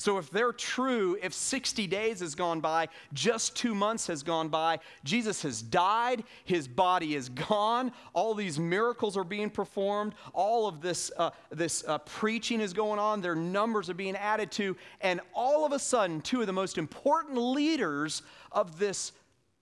So 0.00 0.16
if 0.16 0.30
they're 0.30 0.54
true, 0.54 1.18
if 1.22 1.34
60 1.34 1.86
days 1.86 2.20
has 2.20 2.34
gone 2.34 2.60
by, 2.60 2.88
just 3.12 3.54
two 3.54 3.74
months 3.74 4.06
has 4.06 4.22
gone 4.22 4.48
by, 4.48 4.78
Jesus 5.04 5.42
has 5.42 5.60
died, 5.60 6.24
his 6.46 6.66
body 6.66 7.14
is 7.14 7.28
gone, 7.28 7.92
all 8.14 8.32
these 8.32 8.58
miracles 8.58 9.14
are 9.18 9.24
being 9.24 9.50
performed, 9.50 10.14
all 10.32 10.66
of 10.66 10.80
this, 10.80 11.12
uh, 11.18 11.32
this 11.50 11.84
uh, 11.86 11.98
preaching 11.98 12.62
is 12.62 12.72
going 12.72 12.98
on, 12.98 13.20
their 13.20 13.34
numbers 13.34 13.90
are 13.90 13.94
being 13.94 14.16
added 14.16 14.50
to, 14.52 14.74
and 15.02 15.20
all 15.34 15.66
of 15.66 15.72
a 15.72 15.78
sudden, 15.78 16.22
two 16.22 16.40
of 16.40 16.46
the 16.46 16.52
most 16.54 16.78
important 16.78 17.36
leaders 17.36 18.22
of 18.52 18.78
this 18.78 19.12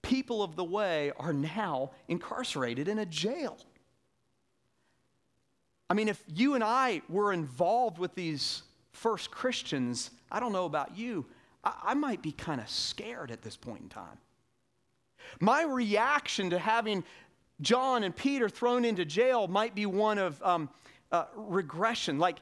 people 0.02 0.40
of 0.40 0.54
the 0.54 0.62
way 0.62 1.11
are 1.18 1.33
now 1.33 1.90
incarcerated 2.07 2.87
in 2.87 3.00
a 3.00 3.07
jail. 3.07 3.59
I 5.90 5.95
mean, 5.95 6.09
if 6.09 6.23
you 6.33 6.54
and 6.54 6.62
I 6.62 7.02
were 7.09 7.33
involved 7.33 7.99
with 7.99 8.14
these 8.14 8.62
first 8.92 9.33
Christians, 9.33 10.12
I 10.30 10.40
don't 10.40 10.52
know 10.52 10.66
about 10.66 10.97
you, 10.97 11.26
I, 11.64 11.75
I 11.82 11.94
might 11.94 12.23
be 12.23 12.32
kind 12.32 12.61
of 12.61 12.68
scared 12.68 13.30
at 13.30 13.42
this 13.42 13.56
point 13.56 13.82
in 13.82 13.88
time. 13.88 14.18
My 15.40 15.62
reaction 15.62 16.50
to 16.50 16.58
having 16.58 17.04
John 17.61 18.04
and 18.04 18.14
Peter 18.14 18.49
thrown 18.49 18.85
into 18.85 19.04
jail 19.04 19.49
might 19.49 19.75
be 19.75 19.87
one 19.87 20.18
of 20.18 20.42
um, 20.42 20.70
uh, 21.11 21.25
regression. 21.35 22.18
Like, 22.18 22.37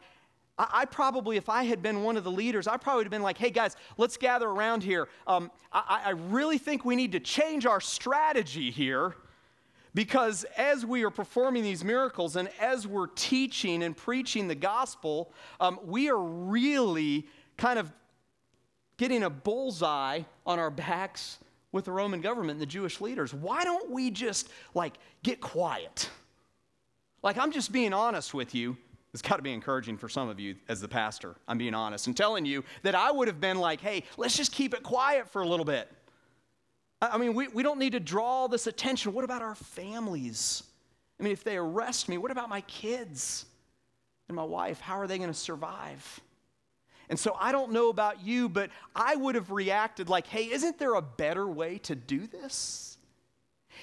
I, 0.58 0.68
I, 0.72 0.84
probably, 0.84 1.36
if 1.36 1.48
I 1.48 1.64
had 1.64 1.82
been 1.82 2.02
one 2.02 2.16
of 2.16 2.24
the 2.24 2.30
leaders, 2.30 2.66
I 2.66 2.76
probably 2.76 3.00
would 3.00 3.06
have 3.06 3.10
been 3.10 3.22
like, 3.22 3.38
hey 3.38 3.50
guys, 3.50 3.76
let's 3.96 4.16
gather 4.16 4.48
around 4.48 4.82
here. 4.82 5.08
Um, 5.26 5.50
I, 5.72 6.02
I 6.06 6.10
really 6.10 6.58
think 6.58 6.84
we 6.84 6.96
need 6.96 7.12
to 7.12 7.20
change 7.20 7.66
our 7.66 7.80
strategy 7.80 8.70
here 8.70 9.16
because 9.94 10.44
as 10.58 10.84
we 10.84 11.04
are 11.04 11.10
performing 11.10 11.62
these 11.62 11.82
miracles 11.82 12.36
and 12.36 12.50
as 12.60 12.86
we're 12.86 13.06
teaching 13.06 13.82
and 13.82 13.96
preaching 13.96 14.46
the 14.46 14.54
gospel, 14.54 15.32
um, 15.58 15.80
we 15.84 16.10
are 16.10 16.18
really 16.18 17.26
kind 17.56 17.78
of 17.78 17.92
getting 18.96 19.22
a 19.22 19.30
bullseye 19.30 20.22
on 20.44 20.58
our 20.58 20.70
backs 20.70 21.38
with 21.72 21.84
the 21.84 21.92
Roman 21.92 22.20
government 22.20 22.52
and 22.52 22.60
the 22.60 22.66
Jewish 22.66 23.00
leaders. 23.00 23.34
Why 23.34 23.64
don't 23.64 23.90
we 23.90 24.10
just 24.10 24.48
like 24.74 24.94
get 25.22 25.40
quiet? 25.40 26.08
Like, 27.22 27.38
I'm 27.38 27.50
just 27.50 27.72
being 27.72 27.92
honest 27.92 28.34
with 28.34 28.54
you. 28.54 28.76
It's 29.12 29.22
got 29.22 29.36
to 29.36 29.42
be 29.42 29.52
encouraging 29.52 29.96
for 29.96 30.08
some 30.08 30.28
of 30.28 30.38
you 30.38 30.56
as 30.68 30.80
the 30.80 30.88
pastor. 30.88 31.36
I'm 31.48 31.58
being 31.58 31.74
honest 31.74 32.06
and 32.06 32.16
telling 32.16 32.44
you 32.44 32.64
that 32.82 32.94
I 32.94 33.10
would 33.10 33.28
have 33.28 33.40
been 33.40 33.58
like, 33.58 33.80
hey, 33.80 34.04
let's 34.16 34.36
just 34.36 34.52
keep 34.52 34.74
it 34.74 34.82
quiet 34.82 35.28
for 35.30 35.42
a 35.42 35.48
little 35.48 35.64
bit. 35.64 35.90
I 37.00 37.18
mean, 37.18 37.34
we, 37.34 37.48
we 37.48 37.62
don't 37.62 37.78
need 37.78 37.92
to 37.92 38.00
draw 38.00 38.46
this 38.46 38.66
attention. 38.66 39.12
What 39.12 39.24
about 39.24 39.42
our 39.42 39.54
families? 39.54 40.62
I 41.18 41.22
mean, 41.22 41.32
if 41.32 41.44
they 41.44 41.56
arrest 41.56 42.08
me, 42.08 42.18
what 42.18 42.30
about 42.30 42.48
my 42.48 42.60
kids? 42.62 43.46
and 44.28 44.36
my 44.36 44.44
wife, 44.44 44.80
how 44.80 44.98
are 44.98 45.06
they 45.06 45.18
going 45.18 45.30
to 45.30 45.34
survive? 45.34 46.20
And 47.08 47.18
so 47.18 47.36
I 47.38 47.52
don't 47.52 47.72
know 47.72 47.88
about 47.88 48.24
you, 48.24 48.48
but 48.48 48.70
I 48.94 49.16
would 49.16 49.34
have 49.34 49.50
reacted 49.50 50.08
like, 50.08 50.26
hey, 50.26 50.50
isn't 50.50 50.78
there 50.78 50.94
a 50.94 51.02
better 51.02 51.46
way 51.46 51.78
to 51.78 51.94
do 51.94 52.26
this? 52.26 52.96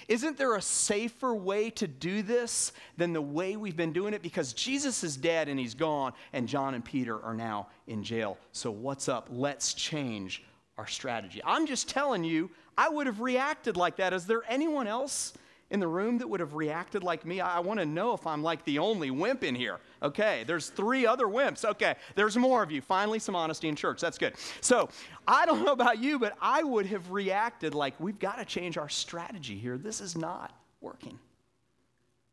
Isn't 0.07 0.37
there 0.37 0.55
a 0.55 0.61
safer 0.61 1.33
way 1.33 1.69
to 1.71 1.87
do 1.87 2.21
this 2.21 2.73
than 2.97 3.13
the 3.13 3.21
way 3.21 3.55
we've 3.55 3.77
been 3.77 3.93
doing 3.93 4.13
it? 4.13 4.21
Because 4.21 4.53
Jesus 4.53 5.03
is 5.03 5.15
dead 5.15 5.47
and 5.47 5.59
he's 5.59 5.75
gone, 5.75 6.13
and 6.33 6.47
John 6.47 6.73
and 6.73 6.83
Peter 6.83 7.21
are 7.23 7.33
now 7.33 7.67
in 7.87 8.03
jail. 8.03 8.37
So, 8.51 8.71
what's 8.71 9.07
up? 9.07 9.29
Let's 9.31 9.73
change 9.73 10.43
our 10.77 10.87
strategy. 10.87 11.41
I'm 11.45 11.67
just 11.67 11.87
telling 11.89 12.23
you, 12.23 12.49
I 12.77 12.89
would 12.89 13.07
have 13.07 13.21
reacted 13.21 13.77
like 13.77 13.97
that. 13.97 14.13
Is 14.13 14.25
there 14.25 14.41
anyone 14.49 14.87
else 14.87 15.33
in 15.69 15.79
the 15.79 15.87
room 15.87 16.17
that 16.17 16.27
would 16.27 16.39
have 16.39 16.53
reacted 16.53 17.03
like 17.03 17.25
me? 17.25 17.39
I, 17.39 17.59
want 17.59 17.79
to 17.79 17.85
know 17.85 18.13
if 18.13 18.25
I'm 18.25 18.41
like 18.41 18.65
the 18.65 18.79
only 18.79 19.11
wimp 19.11 19.43
in 19.43 19.55
here. 19.55 19.79
Okay, 20.03 20.43
there's 20.45 20.69
three 20.69 21.05
other 21.05 21.25
wimps. 21.25 21.63
Okay, 21.63 21.95
there's 22.15 22.35
more 22.35 22.61
of 22.61 22.71
you. 22.71 22.81
Finally, 22.81 23.19
some 23.19 23.35
honesty 23.35 23.69
in 23.69 23.75
church. 23.75 24.01
That's 24.01 24.17
good. 24.17 24.33
So, 24.59 24.89
I 25.25 25.45
don't 25.45 25.63
know 25.63 25.71
about 25.71 25.99
you, 25.99 26.19
but 26.19 26.35
I 26.41 26.61
would 26.61 26.87
have 26.87 27.11
reacted 27.11 27.73
like 27.73 27.97
we've 27.99 28.19
got 28.19 28.37
to 28.37 28.45
change 28.45 28.77
our 28.77 28.89
strategy 28.89 29.57
here. 29.57 29.77
This 29.77 30.01
is 30.01 30.17
not 30.17 30.53
working. 30.81 31.17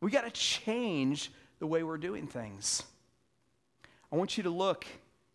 We 0.01 0.11
got 0.11 0.25
to 0.25 0.31
change 0.31 1.31
the 1.61 1.67
way 1.67 1.85
we're 1.85 1.99
doing 1.99 2.27
things. 2.27 2.83
I 4.13 4.17
want 4.17 4.37
you 4.37 4.43
to 4.43 4.51
look 4.51 4.87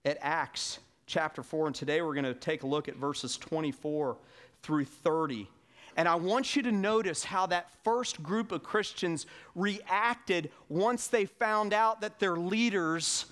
at 0.04 0.18
Acts 0.22 0.80
chapter 1.06 1.42
4, 1.42 1.68
and 1.68 1.76
today 1.76 2.02
we're 2.02 2.16
going 2.16 2.26
to 2.26 2.34
take 2.34 2.64
a 2.64 2.68
look 2.68 2.90
at 2.90 2.98
verses 2.98 3.38
24 3.38 4.18
through 4.62 4.86
30. 4.86 5.48
And 5.96 6.08
I 6.08 6.16
want 6.16 6.56
you 6.56 6.62
to 6.64 6.72
notice 6.72 7.24
how 7.24 7.46
that 7.48 7.70
first 7.84 8.22
group 8.22 8.52
of 8.52 8.64
Christians 8.64 9.26
reacted 9.56 10.52
once 10.68 11.08
they 11.08 11.26
found 11.26 11.74
out 11.74 12.02
that 12.02 12.20
their 12.20 12.36
leaders 12.36 13.26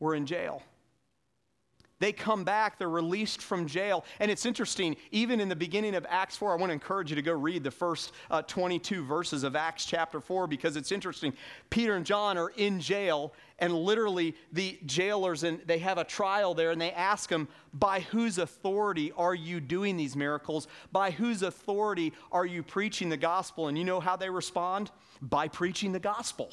were 0.00 0.14
in 0.14 0.26
jail. 0.26 0.62
They 2.00 2.12
come 2.12 2.44
back, 2.44 2.78
they're 2.78 2.88
released 2.88 3.42
from 3.42 3.66
jail. 3.66 4.04
And 4.20 4.30
it's 4.30 4.46
interesting, 4.46 4.96
even 5.10 5.40
in 5.40 5.48
the 5.48 5.56
beginning 5.56 5.96
of 5.96 6.06
Acts 6.08 6.36
4, 6.36 6.52
I 6.52 6.56
want 6.56 6.70
to 6.70 6.74
encourage 6.74 7.10
you 7.10 7.16
to 7.16 7.22
go 7.22 7.32
read 7.32 7.64
the 7.64 7.70
first 7.70 8.12
uh, 8.30 8.42
22 8.42 9.04
verses 9.04 9.42
of 9.42 9.56
Acts 9.56 9.84
chapter 9.84 10.20
4 10.20 10.46
because 10.46 10.76
it's 10.76 10.92
interesting. 10.92 11.32
Peter 11.70 11.96
and 11.96 12.06
John 12.06 12.38
are 12.38 12.50
in 12.50 12.78
jail, 12.78 13.32
and 13.58 13.74
literally 13.74 14.36
the 14.52 14.78
jailers, 14.86 15.42
and 15.42 15.60
they 15.66 15.78
have 15.78 15.98
a 15.98 16.04
trial 16.04 16.54
there, 16.54 16.70
and 16.70 16.80
they 16.80 16.92
ask 16.92 17.28
them, 17.28 17.48
By 17.74 18.00
whose 18.00 18.38
authority 18.38 19.10
are 19.16 19.34
you 19.34 19.60
doing 19.60 19.96
these 19.96 20.14
miracles? 20.14 20.68
By 20.92 21.10
whose 21.10 21.42
authority 21.42 22.12
are 22.30 22.46
you 22.46 22.62
preaching 22.62 23.08
the 23.08 23.16
gospel? 23.16 23.66
And 23.66 23.76
you 23.76 23.84
know 23.84 23.98
how 23.98 24.14
they 24.14 24.30
respond? 24.30 24.92
By 25.20 25.48
preaching 25.48 25.90
the 25.90 25.98
gospel. 25.98 26.52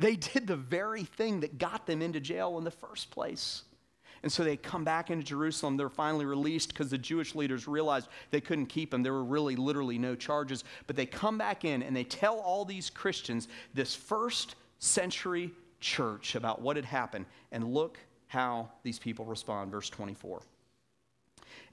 They 0.00 0.16
did 0.16 0.46
the 0.48 0.56
very 0.56 1.04
thing 1.04 1.40
that 1.40 1.58
got 1.58 1.86
them 1.86 2.02
into 2.02 2.20
jail 2.20 2.58
in 2.58 2.64
the 2.64 2.70
first 2.70 3.10
place. 3.10 3.62
And 4.22 4.32
so 4.32 4.42
they 4.42 4.56
come 4.56 4.84
back 4.84 5.10
into 5.10 5.24
Jerusalem. 5.24 5.76
They're 5.76 5.88
finally 5.88 6.24
released 6.24 6.68
because 6.68 6.90
the 6.90 6.98
Jewish 6.98 7.34
leaders 7.34 7.68
realized 7.68 8.08
they 8.30 8.40
couldn't 8.40 8.66
keep 8.66 8.90
them. 8.90 9.02
There 9.02 9.12
were 9.12 9.24
really, 9.24 9.56
literally 9.56 9.98
no 9.98 10.14
charges. 10.14 10.64
But 10.86 10.96
they 10.96 11.06
come 11.06 11.38
back 11.38 11.64
in 11.64 11.82
and 11.82 11.94
they 11.94 12.04
tell 12.04 12.38
all 12.38 12.64
these 12.64 12.90
Christians 12.90 13.48
this 13.74 13.94
first 13.94 14.56
century 14.78 15.52
church 15.80 16.34
about 16.34 16.60
what 16.60 16.76
had 16.76 16.84
happened. 16.84 17.26
And 17.52 17.72
look 17.72 17.98
how 18.26 18.68
these 18.82 18.98
people 18.98 19.24
respond. 19.24 19.70
Verse 19.70 19.88
24. 19.90 20.42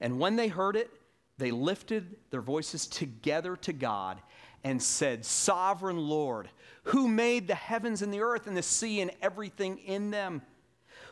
And 0.00 0.18
when 0.18 0.36
they 0.36 0.48
heard 0.48 0.76
it, 0.76 0.90
they 1.38 1.50
lifted 1.50 2.16
their 2.30 2.40
voices 2.40 2.86
together 2.86 3.56
to 3.56 3.72
God 3.72 4.20
and 4.64 4.82
said, 4.82 5.24
Sovereign 5.24 5.98
Lord, 5.98 6.48
who 6.84 7.08
made 7.08 7.46
the 7.46 7.54
heavens 7.54 8.02
and 8.02 8.12
the 8.12 8.20
earth 8.20 8.46
and 8.46 8.56
the 8.56 8.62
sea 8.62 9.00
and 9.00 9.10
everything 9.20 9.78
in 9.78 10.10
them 10.10 10.42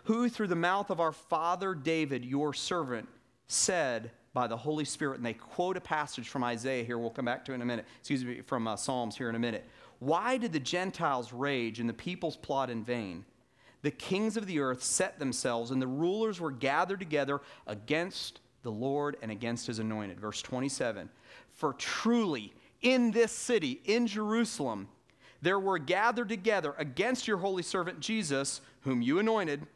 who 0.05 0.29
through 0.29 0.49
the 0.49 0.57
mouth 0.57 0.91
of 0.91 1.01
our 1.01 1.13
father 1.13 1.75
David, 1.75 2.25
your 2.25 2.55
servant, 2.55 3.09
said 3.49 4.11
by 4.33 4.47
the 4.47 4.57
Holy 4.57 4.85
Spirit, 4.85 5.17
and 5.17 5.27
they 5.27 5.35
quote 5.35 5.77
a 5.77 5.81
passage 5.81 6.29
from 6.29 6.45
Isaiah 6.45 6.85
here, 6.85 6.99
we'll 6.99 7.11
come 7.11 7.25
back 7.25 7.45
to 7.47 7.53
in 7.53 7.63
a 7.63 7.65
minute, 7.65 7.87
excuse 8.01 8.25
me, 8.25 8.41
from 8.41 8.67
uh, 8.67 8.77
Psalms 8.77 9.17
here 9.17 9.29
in 9.29 9.35
a 9.35 9.39
minute. 9.39 9.65
Why 10.01 10.37
did 10.37 10.53
the 10.53 10.61
Gentiles 10.61 11.33
rage 11.33 11.81
and 11.81 11.89
the 11.89 11.95
peoples 11.95 12.37
plot 12.37 12.69
in 12.69 12.85
vain? 12.85 13.25
The 13.83 13.91
kings 13.91 14.37
of 14.37 14.47
the 14.47 14.61
earth 14.61 14.83
set 14.83 15.19
themselves, 15.19 15.71
and 15.71 15.81
the 15.81 15.87
rulers 15.87 16.41
were 16.41 16.51
gathered 16.51 16.99
together 16.99 17.41
against 17.67 18.41
the 18.63 18.73
Lord 18.73 19.17
and 19.23 19.31
against 19.31 19.67
his 19.67 19.79
anointed. 19.79 20.19
Verse 20.19 20.43
27 20.43 21.09
For 21.53 21.75
truly 21.75 22.53
in 22.83 23.11
this 23.11 23.31
city, 23.31 23.81
in 23.85 24.07
Jerusalem, 24.07 24.89
there 25.43 25.61
were 25.61 25.79
gathered 25.79 26.29
together 26.29 26.75
against 26.79 27.29
your 27.29 27.37
holy 27.37 27.63
servant 27.63 28.01
Jesus, 28.01 28.63
whom 28.81 29.03
you 29.03 29.19
anointed 29.19 29.67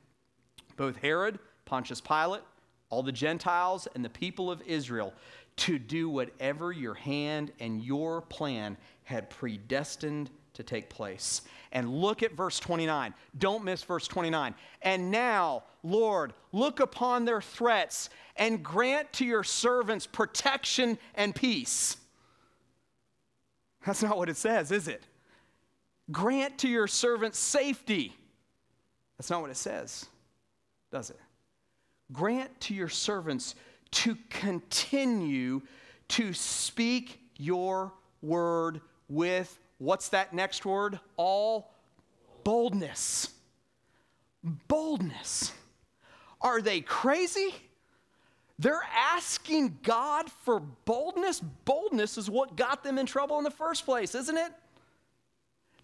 both 0.79 0.97
Herod, 0.97 1.39
Pontius 1.67 2.01
Pilate, 2.01 2.41
all 2.89 3.03
the 3.03 3.13
Gentiles, 3.13 3.87
and 3.95 4.03
the 4.03 4.09
people 4.09 4.51
of 4.51 4.63
Israel 4.63 5.13
to 5.57 5.79
do 5.79 6.09
whatever 6.09 6.73
your 6.73 6.95
hand 6.95 7.53
and 7.61 7.83
your 7.83 8.23
plan 8.23 8.79
had 9.03 9.29
predestined 9.29 10.31
to 10.55 10.63
take 10.63 10.89
place. 10.89 11.43
And 11.73 11.91
look 11.91 12.23
at 12.23 12.33
verse 12.33 12.59
29. 12.59 13.13
Don't 13.39 13.65
miss 13.65 13.83
verse 13.83 14.09
29. 14.09 14.55
And 14.83 15.11
now, 15.11 15.65
Lord, 15.83 16.33
look 16.53 16.81
upon 16.81 17.25
their 17.25 17.43
threats 17.43 18.09
and 18.37 18.63
grant 18.63 19.13
to 19.15 19.25
your 19.25 19.45
servants 19.45 20.07
protection 20.07 20.97
and 21.15 21.35
peace. 21.35 21.97
That's 23.85 24.03
not 24.03 24.17
what 24.17 24.29
it 24.29 24.37
says, 24.37 24.71
is 24.71 24.89
it? 24.89 25.03
Grant 26.11 26.59
to 26.59 26.69
your 26.69 26.87
servants 26.87 27.39
safety. 27.39 28.15
That's 29.19 29.31
not 29.31 29.43
what 29.43 29.51
it 29.51 29.57
says 29.57 30.07
does 30.91 31.11
it? 31.11 31.19
Grant 32.13 32.59
to 32.63 32.75
your 32.75 32.89
servants 32.89 33.55
to 33.91 34.17
continue 34.31 35.63
to 36.09 36.33
speak 36.33 37.21
your 37.37 37.93
word 38.23 38.81
with 39.09 39.59
what's 39.79 40.09
that 40.11 40.33
next 40.33 40.65
word? 40.65 40.99
All 41.17 41.73
boldness. 42.45 43.31
Boldness. 44.43 45.53
Are 46.41 46.63
they 46.63 46.81
crazy? 46.81 47.55
They're 48.59 48.83
asking 48.95 49.79
God 49.83 50.31
for 50.31 50.61
boldness. 50.61 51.41
Boldness 51.65 52.19
is 52.19 52.29
what 52.29 52.57
got 52.57 52.83
them 52.83 52.99
in 52.99 53.07
trouble 53.07 53.39
in 53.39 53.45
the 53.45 53.51
first 53.51 53.85
place, 53.85 54.15
isn't 54.15 54.37
it? 54.37 54.53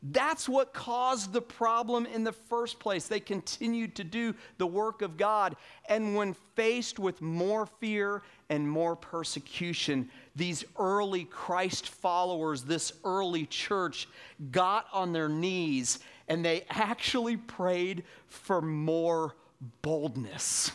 That's 0.07 0.47
what 0.51 0.75
caused 0.75 1.33
the 1.33 1.41
problem 1.41 2.05
in 2.05 2.25
the 2.25 2.33
first 2.33 2.79
place. 2.79 3.07
They 3.07 3.21
continued 3.21 3.95
to 3.97 4.05
do 4.05 4.35
the 4.59 4.67
work 4.67 5.01
of 5.01 5.17
God. 5.17 5.57
And 5.89 6.15
when 6.15 6.35
faced 6.55 6.99
with 6.99 7.23
more 7.23 7.65
fear 7.65 8.21
and 8.51 8.69
more 8.69 8.97
persecution, 8.97 10.11
these 10.37 10.63
early 10.79 11.25
Christ 11.25 11.89
followers, 11.89 12.65
this 12.65 12.93
early 13.03 13.47
church, 13.47 14.07
got 14.51 14.87
on 14.93 15.15
their 15.15 15.31
knees 15.31 16.01
and 16.29 16.45
they 16.45 16.67
actually 16.69 17.39
prayed 17.39 18.05
for 18.27 18.61
more 18.61 19.35
boldness. 19.81 20.71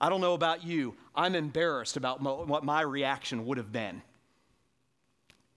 I 0.00 0.08
don't 0.08 0.20
know 0.20 0.34
about 0.34 0.64
you, 0.64 0.96
I'm 1.14 1.36
embarrassed 1.36 1.96
about 1.96 2.20
what 2.20 2.64
my 2.64 2.80
reaction 2.80 3.46
would 3.46 3.58
have 3.58 3.70
been. 3.70 4.02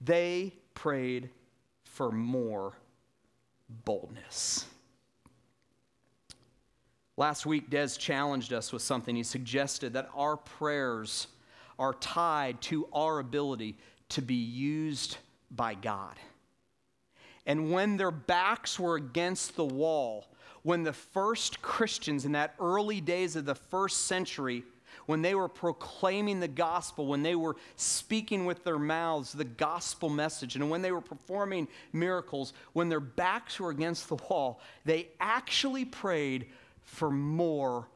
They 0.01 0.53
prayed 0.75 1.29
for 1.85 2.11
more 2.11 2.73
boldness. 3.69 4.65
Last 7.15 7.45
week, 7.45 7.69
Des 7.69 7.89
challenged 7.89 8.53
us 8.53 8.73
with 8.73 8.81
something. 8.81 9.15
He 9.15 9.23
suggested 9.23 9.93
that 9.93 10.09
our 10.15 10.35
prayers 10.35 11.27
are 11.77 11.93
tied 11.93 12.61
to 12.61 12.87
our 12.91 13.19
ability 13.19 13.77
to 14.09 14.21
be 14.21 14.35
used 14.35 15.17
by 15.51 15.75
God. 15.75 16.15
And 17.45 17.71
when 17.71 17.97
their 17.97 18.11
backs 18.11 18.79
were 18.79 18.95
against 18.95 19.55
the 19.55 19.65
wall, 19.65 20.27
when 20.63 20.83
the 20.83 20.93
first 20.93 21.61
Christians 21.61 22.25
in 22.25 22.31
that 22.31 22.55
early 22.59 23.01
days 23.01 23.35
of 23.35 23.45
the 23.45 23.55
first 23.55 24.05
century 24.05 24.63
when 25.05 25.21
they 25.21 25.35
were 25.35 25.47
proclaiming 25.47 26.39
the 26.39 26.47
gospel, 26.47 27.07
when 27.07 27.23
they 27.23 27.35
were 27.35 27.55
speaking 27.75 28.45
with 28.45 28.63
their 28.63 28.79
mouths 28.79 29.33
the 29.33 29.43
gospel 29.43 30.09
message, 30.09 30.55
and 30.55 30.69
when 30.69 30.81
they 30.81 30.91
were 30.91 31.01
performing 31.01 31.67
miracles, 31.91 32.53
when 32.73 32.89
their 32.89 32.99
backs 32.99 33.59
were 33.59 33.69
against 33.69 34.09
the 34.09 34.15
wall, 34.15 34.59
they 34.85 35.07
actually 35.19 35.85
prayed 35.85 36.47
for 36.81 37.09
more 37.09 37.87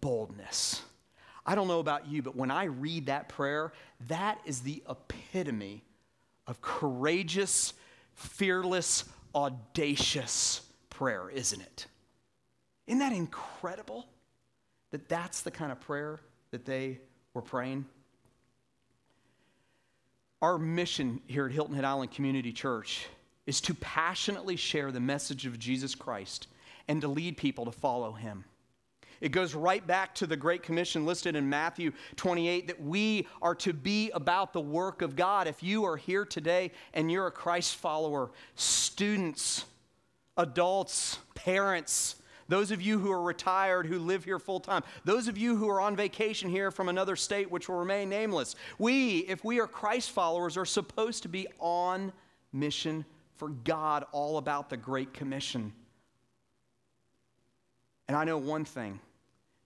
boldness. 0.00 0.82
I 1.44 1.54
don't 1.54 1.68
know 1.68 1.80
about 1.80 2.08
you, 2.08 2.22
but 2.22 2.34
when 2.34 2.50
I 2.50 2.64
read 2.64 3.06
that 3.06 3.28
prayer, 3.28 3.72
that 4.08 4.40
is 4.44 4.60
the 4.60 4.82
epitome 4.88 5.84
of 6.46 6.60
courageous, 6.60 7.72
fearless, 8.14 9.04
audacious 9.34 10.62
prayer, 10.90 11.28
isn't 11.30 11.60
it? 11.60 11.86
Isn't 12.86 12.98
that 13.00 13.12
incredible? 13.12 14.06
That 14.96 15.10
that's 15.10 15.42
the 15.42 15.50
kind 15.50 15.70
of 15.70 15.78
prayer 15.78 16.18
that 16.52 16.64
they 16.64 16.98
were 17.34 17.42
praying? 17.42 17.84
Our 20.40 20.56
mission 20.56 21.20
here 21.26 21.44
at 21.44 21.52
Hilton 21.52 21.74
Head 21.74 21.84
Island 21.84 22.12
Community 22.12 22.50
Church 22.50 23.06
is 23.46 23.60
to 23.60 23.74
passionately 23.74 24.56
share 24.56 24.90
the 24.90 25.00
message 25.00 25.44
of 25.44 25.58
Jesus 25.58 25.94
Christ 25.94 26.48
and 26.88 27.02
to 27.02 27.08
lead 27.08 27.36
people 27.36 27.66
to 27.66 27.72
follow 27.72 28.12
him. 28.12 28.44
It 29.20 29.32
goes 29.32 29.54
right 29.54 29.86
back 29.86 30.14
to 30.14 30.26
the 30.26 30.36
Great 30.36 30.62
Commission 30.62 31.04
listed 31.04 31.36
in 31.36 31.46
Matthew 31.46 31.92
28 32.16 32.66
that 32.68 32.80
we 32.80 33.28
are 33.42 33.54
to 33.56 33.74
be 33.74 34.10
about 34.12 34.54
the 34.54 34.62
work 34.62 35.02
of 35.02 35.14
God. 35.14 35.46
If 35.46 35.62
you 35.62 35.84
are 35.84 35.98
here 35.98 36.24
today 36.24 36.72
and 36.94 37.12
you're 37.12 37.26
a 37.26 37.30
Christ 37.30 37.76
follower, 37.76 38.30
students, 38.54 39.66
adults, 40.38 41.18
parents, 41.34 42.16
those 42.48 42.70
of 42.70 42.80
you 42.80 42.98
who 42.98 43.10
are 43.10 43.22
retired, 43.22 43.86
who 43.86 43.98
live 43.98 44.24
here 44.24 44.38
full 44.38 44.60
time, 44.60 44.82
those 45.04 45.28
of 45.28 45.36
you 45.36 45.56
who 45.56 45.68
are 45.68 45.80
on 45.80 45.96
vacation 45.96 46.48
here 46.48 46.70
from 46.70 46.88
another 46.88 47.16
state, 47.16 47.50
which 47.50 47.68
will 47.68 47.76
remain 47.76 48.08
nameless, 48.08 48.54
we, 48.78 49.18
if 49.20 49.44
we 49.44 49.60
are 49.60 49.66
Christ 49.66 50.10
followers, 50.10 50.56
are 50.56 50.64
supposed 50.64 51.22
to 51.24 51.28
be 51.28 51.46
on 51.58 52.12
mission 52.52 53.04
for 53.36 53.48
God, 53.48 54.04
all 54.12 54.38
about 54.38 54.70
the 54.70 54.76
Great 54.76 55.12
Commission. 55.12 55.72
And 58.08 58.16
I 58.16 58.24
know 58.24 58.38
one 58.38 58.64
thing 58.64 59.00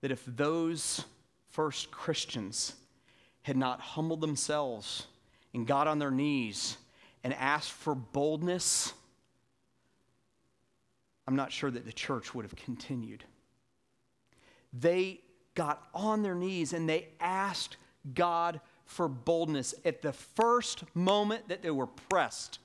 that 0.00 0.10
if 0.10 0.24
those 0.26 1.04
first 1.50 1.90
Christians 1.90 2.74
had 3.42 3.56
not 3.56 3.80
humbled 3.80 4.20
themselves 4.20 5.06
and 5.52 5.66
got 5.66 5.86
on 5.86 5.98
their 5.98 6.10
knees 6.10 6.76
and 7.22 7.34
asked 7.34 7.72
for 7.72 7.94
boldness, 7.94 8.92
I'm 11.30 11.36
not 11.36 11.52
sure 11.52 11.70
that 11.70 11.86
the 11.86 11.92
church 11.92 12.34
would 12.34 12.44
have 12.44 12.56
continued. 12.56 13.22
They 14.72 15.20
got 15.54 15.86
on 15.94 16.24
their 16.24 16.34
knees 16.34 16.72
and 16.72 16.88
they 16.88 17.06
asked 17.20 17.76
God 18.14 18.60
for 18.84 19.06
boldness. 19.06 19.72
At 19.84 20.02
the 20.02 20.12
first 20.12 20.82
moment 20.92 21.46
that 21.46 21.62
they 21.62 21.70
were 21.70 21.86
pressed, 21.86 22.58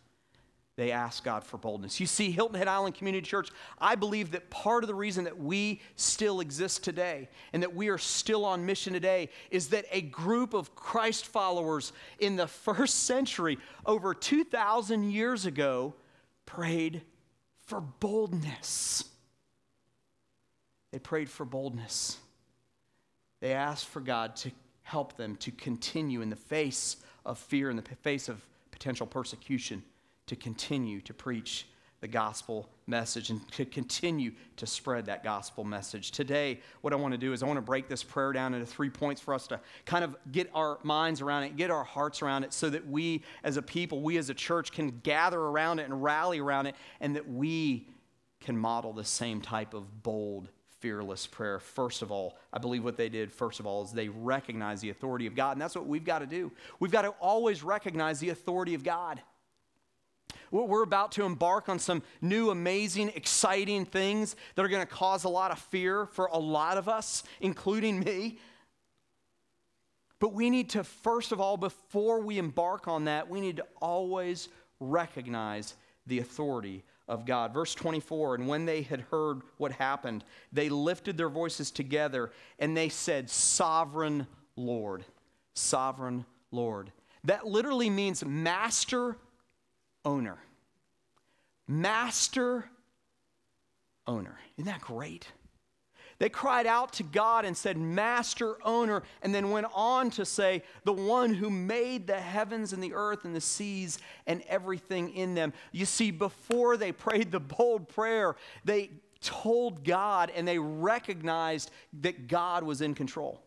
they 0.77 0.89
asked 0.91 1.23
God 1.23 1.43
for 1.43 1.59
boldness. 1.59 1.99
You 1.99 2.07
see, 2.07 2.31
Hilton 2.31 2.57
Head 2.57 2.67
Island 2.67 2.95
Community 2.95 3.23
Church, 3.23 3.51
I 3.77 3.93
believe 3.93 4.31
that 4.31 4.49
part 4.49 4.83
of 4.83 4.87
the 4.87 4.95
reason 4.95 5.25
that 5.25 5.37
we 5.37 5.79
still 5.95 6.39
exist 6.39 6.83
today 6.83 7.29
and 7.53 7.61
that 7.61 7.75
we 7.75 7.89
are 7.89 7.99
still 7.99 8.45
on 8.45 8.65
mission 8.65 8.93
today 8.93 9.29
is 9.51 9.67
that 9.67 9.85
a 9.91 10.01
group 10.01 10.55
of 10.55 10.73
Christ 10.73 11.27
followers 11.27 11.93
in 12.17 12.35
the 12.35 12.47
first 12.65 13.03
century, 13.03 13.59
over 13.85 14.15
2,000 14.15 15.11
years 15.11 15.45
ago, 15.45 15.93
prayed 16.47 17.03
for 17.65 17.81
boldness. 17.81 19.03
They 20.91 20.99
prayed 20.99 21.29
for 21.29 21.45
boldness. 21.45 22.17
They 23.41 23.53
asked 23.53 23.87
for 23.87 23.99
God 23.99 24.35
to 24.37 24.51
help 24.83 25.17
them 25.17 25.35
to 25.37 25.51
continue 25.51 26.21
in 26.21 26.29
the 26.29 26.35
face 26.35 26.97
of 27.25 27.37
fear, 27.37 27.69
in 27.69 27.75
the 27.75 27.81
face 27.81 28.29
of 28.29 28.45
potential 28.71 29.07
persecution 29.07 29.83
to 30.27 30.35
continue 30.35 31.01
to 31.01 31.13
preach 31.13 31.67
the 32.01 32.07
gospel 32.07 32.69
message 32.87 33.29
and 33.29 33.51
to 33.51 33.65
continue 33.65 34.31
to 34.57 34.67
spread 34.67 35.05
that 35.07 35.23
gospel 35.23 35.63
message. 35.63 36.11
Today, 36.11 36.59
what 36.81 36.93
I 36.93 36.95
want 36.95 37.13
to 37.13 37.17
do 37.17 37.33
is 37.33 37.41
I 37.41 37.47
want 37.47 37.57
to 37.57 37.61
break 37.61 37.87
this 37.87 38.03
prayer 38.03 38.31
down 38.31 38.53
into 38.53 38.65
three 38.65 38.89
points 38.89 39.21
for 39.21 39.33
us 39.33 39.47
to 39.47 39.59
kind 39.85 40.03
of 40.03 40.15
get 40.31 40.49
our 40.53 40.79
minds 40.83 41.21
around 41.21 41.43
it, 41.43 41.55
get 41.55 41.71
our 41.71 41.83
hearts 41.83 42.21
around 42.21 42.43
it, 42.43 42.53
so 42.53 42.69
that 42.69 42.87
we 42.87 43.23
as 43.43 43.57
a 43.57 43.61
people, 43.61 44.01
we 44.01 44.17
as 44.17 44.29
a 44.29 44.33
church 44.33 44.71
can 44.71 44.99
gather 45.03 45.39
around 45.39 45.79
it 45.79 45.83
and 45.83 46.03
rally 46.03 46.39
around 46.39 46.67
it, 46.67 46.75
and 46.99 47.15
that 47.15 47.27
we 47.27 47.87
can 48.39 48.57
model 48.57 48.93
the 48.93 49.03
same 49.03 49.41
type 49.41 49.73
of 49.73 50.03
bold, 50.03 50.49
fearless 50.79 51.25
prayer. 51.25 51.59
First 51.59 52.03
of 52.03 52.11
all, 52.11 52.37
I 52.53 52.59
believe 52.59 52.83
what 52.83 52.97
they 52.97 53.09
did, 53.09 53.31
first 53.31 53.59
of 53.59 53.65
all, 53.65 53.83
is 53.83 53.91
they 53.91 54.09
recognize 54.09 54.81
the 54.81 54.91
authority 54.91 55.25
of 55.25 55.35
God. 55.35 55.53
And 55.53 55.61
that's 55.61 55.75
what 55.75 55.87
we've 55.87 56.05
got 56.05 56.19
to 56.19 56.27
do. 56.27 56.51
We've 56.79 56.91
got 56.91 57.01
to 57.01 57.09
always 57.19 57.63
recognize 57.63 58.19
the 58.19 58.29
authority 58.29 58.75
of 58.75 58.83
God. 58.83 59.21
We're 60.63 60.83
about 60.83 61.11
to 61.13 61.23
embark 61.25 61.69
on 61.69 61.79
some 61.79 62.01
new, 62.21 62.49
amazing, 62.49 63.11
exciting 63.15 63.85
things 63.85 64.35
that 64.55 64.63
are 64.63 64.69
going 64.69 64.85
to 64.85 64.91
cause 64.91 65.23
a 65.23 65.29
lot 65.29 65.51
of 65.51 65.59
fear 65.59 66.05
for 66.05 66.27
a 66.27 66.37
lot 66.37 66.77
of 66.77 66.87
us, 66.87 67.23
including 67.41 67.99
me. 67.99 68.39
But 70.19 70.33
we 70.33 70.49
need 70.49 70.69
to, 70.71 70.83
first 70.83 71.31
of 71.31 71.41
all, 71.41 71.57
before 71.57 72.21
we 72.21 72.37
embark 72.37 72.87
on 72.87 73.05
that, 73.05 73.29
we 73.29 73.41
need 73.41 73.57
to 73.57 73.65
always 73.81 74.49
recognize 74.79 75.75
the 76.07 76.19
authority 76.19 76.83
of 77.07 77.25
God. 77.25 77.53
Verse 77.53 77.75
24, 77.75 78.35
and 78.35 78.47
when 78.47 78.65
they 78.65 78.81
had 78.81 79.01
heard 79.01 79.41
what 79.57 79.71
happened, 79.71 80.23
they 80.51 80.69
lifted 80.69 81.17
their 81.17 81.29
voices 81.29 81.69
together 81.69 82.31
and 82.59 82.75
they 82.75 82.89
said, 82.89 83.29
Sovereign 83.29 84.25
Lord, 84.55 85.05
Sovereign 85.53 86.25
Lord. 86.51 86.91
That 87.25 87.45
literally 87.45 87.89
means 87.89 88.23
master 88.23 89.17
owner. 90.03 90.37
Master 91.67 92.65
owner. 94.07 94.37
Isn't 94.57 94.65
that 94.65 94.81
great? 94.81 95.27
They 96.17 96.29
cried 96.29 96.65
out 96.65 96.93
to 96.93 97.03
God 97.03 97.43
and 97.43 97.57
said, 97.57 97.77
Master, 97.77 98.55
owner, 98.63 99.03
and 99.21 99.35
then 99.35 99.51
went 99.51 99.67
on 99.73 100.09
to 100.11 100.25
say, 100.25 100.63
The 100.85 100.93
one 100.93 101.33
who 101.33 101.49
made 101.49 102.07
the 102.07 102.19
heavens 102.19 102.71
and 102.71 102.81
the 102.81 102.93
earth 102.93 103.25
and 103.25 103.35
the 103.35 103.41
seas 103.41 103.99
and 104.25 104.41
everything 104.47 105.13
in 105.13 105.35
them. 105.35 105.51
You 105.73 105.85
see, 105.85 106.11
before 106.11 106.77
they 106.77 106.93
prayed 106.93 107.31
the 107.31 107.41
bold 107.41 107.89
prayer, 107.89 108.37
they 108.63 108.91
told 109.19 109.83
God 109.83 110.31
and 110.33 110.47
they 110.47 110.59
recognized 110.59 111.71
that 112.01 112.27
God 112.27 112.63
was 112.63 112.79
in 112.79 112.93
control. 112.93 113.41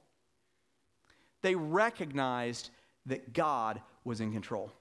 They 1.40 1.54
recognized 1.54 2.70
that 3.06 3.32
God 3.32 3.80
was 4.04 4.20
in 4.20 4.32
control. 4.32 4.72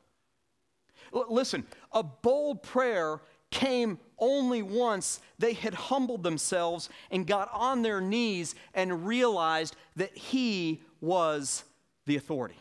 L- 1.13 1.25
listen, 1.29 1.65
a 1.91 2.03
bold 2.03 2.63
prayer 2.63 3.21
came 3.49 3.99
only 4.19 4.61
once 4.61 5.19
they 5.39 5.53
had 5.53 5.73
humbled 5.73 6.23
themselves 6.23 6.89
and 7.11 7.25
got 7.25 7.49
on 7.53 7.81
their 7.81 8.01
knees 8.01 8.55
and 8.73 9.05
realized 9.05 9.75
that 9.95 10.15
he 10.17 10.81
was 11.01 11.63
the 12.05 12.15
authority. 12.15 12.57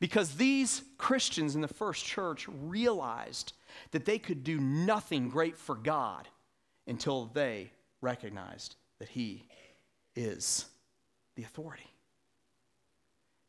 Because 0.00 0.34
these 0.34 0.82
Christians 0.96 1.54
in 1.54 1.60
the 1.60 1.68
first 1.68 2.04
church 2.04 2.46
realized 2.48 3.52
that 3.90 4.04
they 4.04 4.18
could 4.18 4.44
do 4.44 4.58
nothing 4.58 5.28
great 5.28 5.56
for 5.56 5.74
God 5.74 6.28
until 6.86 7.26
they 7.26 7.70
recognized 8.00 8.76
that 8.98 9.08
he 9.08 9.44
is 10.14 10.66
the 11.34 11.42
authority. 11.42 11.90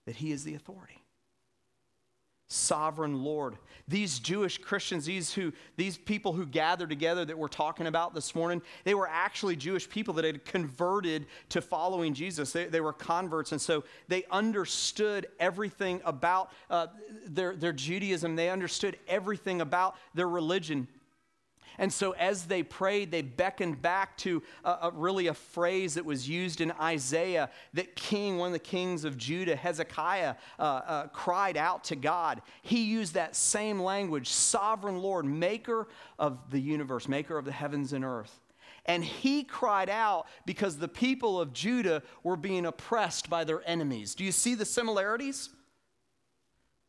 That 0.06 0.16
he 0.16 0.32
is 0.32 0.44
the 0.44 0.56
authority 0.56 0.99
sovereign 2.50 3.24
Lord. 3.24 3.58
These 3.88 4.20
Jewish 4.20 4.58
Christians, 4.58 5.06
these, 5.06 5.34
who, 5.34 5.54
these 5.78 5.98
people 5.98 6.34
who 6.34 6.46
gathered 6.46 6.90
together 6.90 7.26
that 7.26 7.38
we're 7.38 7.48
talking 7.48 7.88
about 7.88 8.14
this 8.14 8.36
morning, 8.36 8.62
they 8.84 8.94
were 8.94 9.08
actually 9.08 9.56
Jewish 9.56 9.90
people 9.90 10.14
that 10.16 10.26
had 10.26 10.46
converted 10.46 11.26
to 11.50 11.62
following 11.62 12.14
Jesus. 12.14 12.52
They, 12.52 12.66
they 12.66 12.82
were 12.82 12.94
converts, 12.94 13.52
and 13.52 13.62
so 13.62 13.84
they 14.08 14.26
understood 14.30 15.28
everything 15.40 16.02
about 16.06 16.52
uh, 16.70 16.88
their, 17.26 17.56
their 17.56 17.74
Judaism. 17.74 18.36
They 18.36 18.50
understood 18.50 18.98
everything 19.08 19.62
about 19.62 19.96
their 20.14 20.30
religion. 20.30 20.88
And 21.80 21.92
so, 21.92 22.12
as 22.12 22.44
they 22.46 22.62
prayed, 22.62 23.10
they 23.10 23.22
beckoned 23.22 23.82
back 23.82 24.18
to 24.18 24.44
a, 24.66 24.70
a, 24.84 24.92
really 24.94 25.28
a 25.28 25.34
phrase 25.34 25.94
that 25.94 26.04
was 26.04 26.28
used 26.28 26.60
in 26.60 26.72
Isaiah 26.74 27.50
that 27.74 27.96
King, 27.96 28.38
one 28.38 28.48
of 28.48 28.54
the 28.54 28.60
kings 28.60 29.06
of 29.06 29.18
Judah, 29.18 29.56
Hezekiah, 29.56 30.36
uh, 30.60 30.62
uh, 30.62 31.08
cried 31.08 31.56
out 31.56 31.86
to 31.86 31.96
God. 31.96 32.42
He 32.62 32.84
used 32.84 33.14
that 33.14 33.34
same 33.34 33.82
language 33.82 34.30
sovereign 34.30 35.02
Lord, 35.02 35.26
maker 35.26 35.88
of 36.20 36.52
the 36.52 36.60
universe, 36.60 37.08
maker 37.08 37.38
of 37.38 37.46
the 37.46 37.54
heavens 37.54 37.94
and 37.94 38.04
earth. 38.04 38.42
And 38.86 39.06
he 39.06 39.46
cried 39.46 39.90
out 39.90 40.28
because 40.46 40.78
the 40.78 40.88
people 40.90 41.40
of 41.40 41.54
Judah 41.54 42.04
were 42.24 42.36
being 42.36 42.66
oppressed 42.66 43.30
by 43.30 43.46
their 43.46 43.62
enemies. 43.66 44.16
Do 44.16 44.26
you 44.26 44.34
see 44.34 44.54
the 44.54 44.66
similarities? 44.66 45.50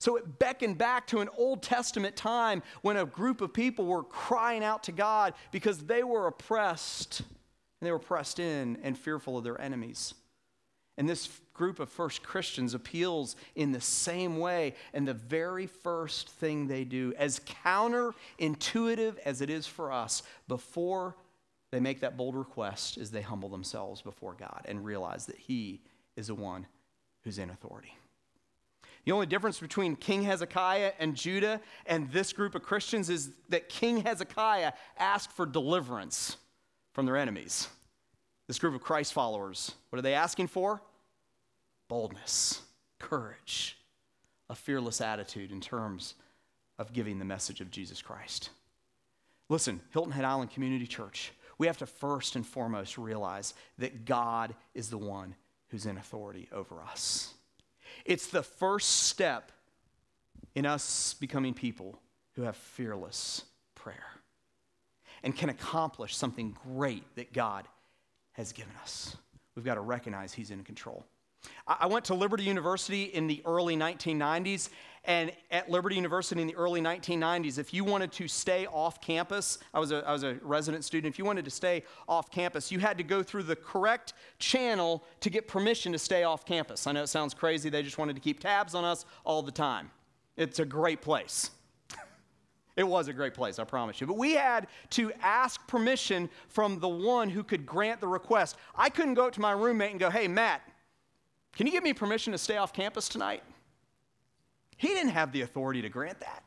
So 0.00 0.16
it 0.16 0.38
beckoned 0.38 0.78
back 0.78 1.06
to 1.08 1.20
an 1.20 1.28
Old 1.36 1.62
Testament 1.62 2.16
time 2.16 2.62
when 2.80 2.96
a 2.96 3.04
group 3.04 3.42
of 3.42 3.52
people 3.52 3.84
were 3.84 4.02
crying 4.02 4.64
out 4.64 4.82
to 4.84 4.92
God 4.92 5.34
because 5.52 5.78
they 5.80 6.02
were 6.02 6.26
oppressed 6.26 7.20
and 7.20 7.86
they 7.86 7.92
were 7.92 7.98
pressed 7.98 8.38
in 8.38 8.78
and 8.82 8.98
fearful 8.98 9.36
of 9.36 9.44
their 9.44 9.60
enemies. 9.60 10.14
And 10.96 11.08
this 11.08 11.28
group 11.52 11.80
of 11.80 11.90
first 11.90 12.22
Christians 12.22 12.72
appeals 12.72 13.36
in 13.54 13.72
the 13.72 13.80
same 13.80 14.38
way. 14.38 14.74
And 14.94 15.06
the 15.06 15.14
very 15.14 15.66
first 15.66 16.30
thing 16.30 16.66
they 16.66 16.84
do, 16.84 17.12
as 17.18 17.40
counterintuitive 17.40 19.18
as 19.24 19.40
it 19.42 19.50
is 19.50 19.66
for 19.66 19.92
us, 19.92 20.22
before 20.48 21.16
they 21.72 21.80
make 21.80 22.00
that 22.00 22.16
bold 22.16 22.34
request, 22.34 22.96
is 22.96 23.10
they 23.10 23.22
humble 23.22 23.50
themselves 23.50 24.00
before 24.00 24.34
God 24.34 24.62
and 24.64 24.84
realize 24.84 25.26
that 25.26 25.36
He 25.36 25.82
is 26.16 26.28
the 26.28 26.34
one 26.34 26.66
who's 27.22 27.38
in 27.38 27.50
authority. 27.50 27.94
The 29.04 29.12
only 29.12 29.26
difference 29.26 29.58
between 29.58 29.96
King 29.96 30.22
Hezekiah 30.22 30.92
and 30.98 31.14
Judah 31.14 31.60
and 31.86 32.10
this 32.12 32.32
group 32.32 32.54
of 32.54 32.62
Christians 32.62 33.08
is 33.08 33.30
that 33.48 33.68
King 33.68 34.02
Hezekiah 34.02 34.72
asked 34.98 35.32
for 35.32 35.46
deliverance 35.46 36.36
from 36.92 37.06
their 37.06 37.16
enemies. 37.16 37.68
This 38.46 38.58
group 38.58 38.74
of 38.74 38.82
Christ 38.82 39.12
followers, 39.12 39.74
what 39.88 39.98
are 39.98 40.02
they 40.02 40.14
asking 40.14 40.48
for? 40.48 40.82
Boldness, 41.88 42.62
courage, 42.98 43.78
a 44.48 44.54
fearless 44.54 45.00
attitude 45.00 45.50
in 45.50 45.60
terms 45.60 46.14
of 46.78 46.92
giving 46.92 47.18
the 47.18 47.24
message 47.24 47.60
of 47.60 47.70
Jesus 47.70 48.02
Christ. 48.02 48.50
Listen, 49.48 49.80
Hilton 49.92 50.12
Head 50.12 50.24
Island 50.24 50.50
Community 50.50 50.86
Church, 50.86 51.32
we 51.58 51.66
have 51.66 51.78
to 51.78 51.86
first 51.86 52.36
and 52.36 52.46
foremost 52.46 52.98
realize 52.98 53.54
that 53.78 54.04
God 54.04 54.54
is 54.74 54.90
the 54.90 54.98
one 54.98 55.34
who's 55.68 55.86
in 55.86 55.96
authority 55.96 56.48
over 56.52 56.82
us. 56.82 57.34
It's 58.04 58.28
the 58.28 58.42
first 58.42 58.88
step 59.04 59.52
in 60.54 60.66
us 60.66 61.14
becoming 61.14 61.54
people 61.54 61.98
who 62.34 62.42
have 62.42 62.56
fearless 62.56 63.44
prayer 63.74 64.06
and 65.22 65.36
can 65.36 65.48
accomplish 65.48 66.16
something 66.16 66.56
great 66.74 67.04
that 67.16 67.32
God 67.32 67.66
has 68.32 68.52
given 68.52 68.72
us. 68.82 69.16
We've 69.54 69.64
got 69.64 69.74
to 69.74 69.80
recognize 69.80 70.32
He's 70.32 70.50
in 70.50 70.64
control. 70.64 71.04
I 71.66 71.86
went 71.86 72.04
to 72.06 72.14
Liberty 72.14 72.42
University 72.42 73.04
in 73.04 73.28
the 73.28 73.42
early 73.46 73.76
1990s, 73.76 74.70
and 75.04 75.32
at 75.50 75.70
Liberty 75.70 75.94
University 75.94 76.40
in 76.40 76.48
the 76.48 76.56
early 76.56 76.80
1990s, 76.80 77.58
if 77.58 77.72
you 77.72 77.84
wanted 77.84 78.10
to 78.12 78.26
stay 78.26 78.66
off 78.66 79.00
campus, 79.00 79.58
I 79.72 79.78
was, 79.78 79.92
a, 79.92 80.06
I 80.06 80.12
was 80.12 80.24
a 80.24 80.34
resident 80.42 80.84
student, 80.84 81.14
if 81.14 81.18
you 81.18 81.24
wanted 81.24 81.44
to 81.44 81.50
stay 81.50 81.84
off 82.08 82.30
campus, 82.30 82.72
you 82.72 82.80
had 82.80 82.98
to 82.98 83.04
go 83.04 83.22
through 83.22 83.44
the 83.44 83.56
correct 83.56 84.14
channel 84.38 85.04
to 85.20 85.30
get 85.30 85.46
permission 85.46 85.92
to 85.92 85.98
stay 85.98 86.24
off 86.24 86.44
campus. 86.44 86.86
I 86.86 86.92
know 86.92 87.04
it 87.04 87.06
sounds 87.06 87.34
crazy, 87.34 87.70
they 87.70 87.82
just 87.82 87.98
wanted 87.98 88.14
to 88.16 88.20
keep 88.20 88.40
tabs 88.40 88.74
on 88.74 88.84
us 88.84 89.04
all 89.24 89.42
the 89.42 89.52
time. 89.52 89.90
It's 90.36 90.58
a 90.58 90.64
great 90.64 91.00
place. 91.00 91.50
It 92.76 92.86
was 92.86 93.08
a 93.08 93.12
great 93.12 93.34
place, 93.34 93.58
I 93.58 93.64
promise 93.64 94.00
you. 94.00 94.06
But 94.06 94.16
we 94.16 94.32
had 94.32 94.66
to 94.90 95.12
ask 95.20 95.66
permission 95.66 96.30
from 96.48 96.78
the 96.78 96.88
one 96.88 97.28
who 97.28 97.42
could 97.42 97.66
grant 97.66 98.00
the 98.00 98.08
request. 98.08 98.56
I 98.74 98.88
couldn't 98.88 99.14
go 99.14 99.26
up 99.26 99.32
to 99.34 99.40
my 99.40 99.52
roommate 99.52 99.90
and 99.90 100.00
go, 100.00 100.08
hey, 100.08 100.28
Matt, 100.28 100.62
can 101.54 101.66
you 101.66 101.72
give 101.72 101.82
me 101.82 101.92
permission 101.92 102.32
to 102.32 102.38
stay 102.38 102.56
off 102.56 102.72
campus 102.72 103.08
tonight? 103.08 103.42
He 104.76 104.88
didn't 104.88 105.10
have 105.10 105.32
the 105.32 105.42
authority 105.42 105.82
to 105.82 105.88
grant 105.88 106.20
that. 106.20 106.42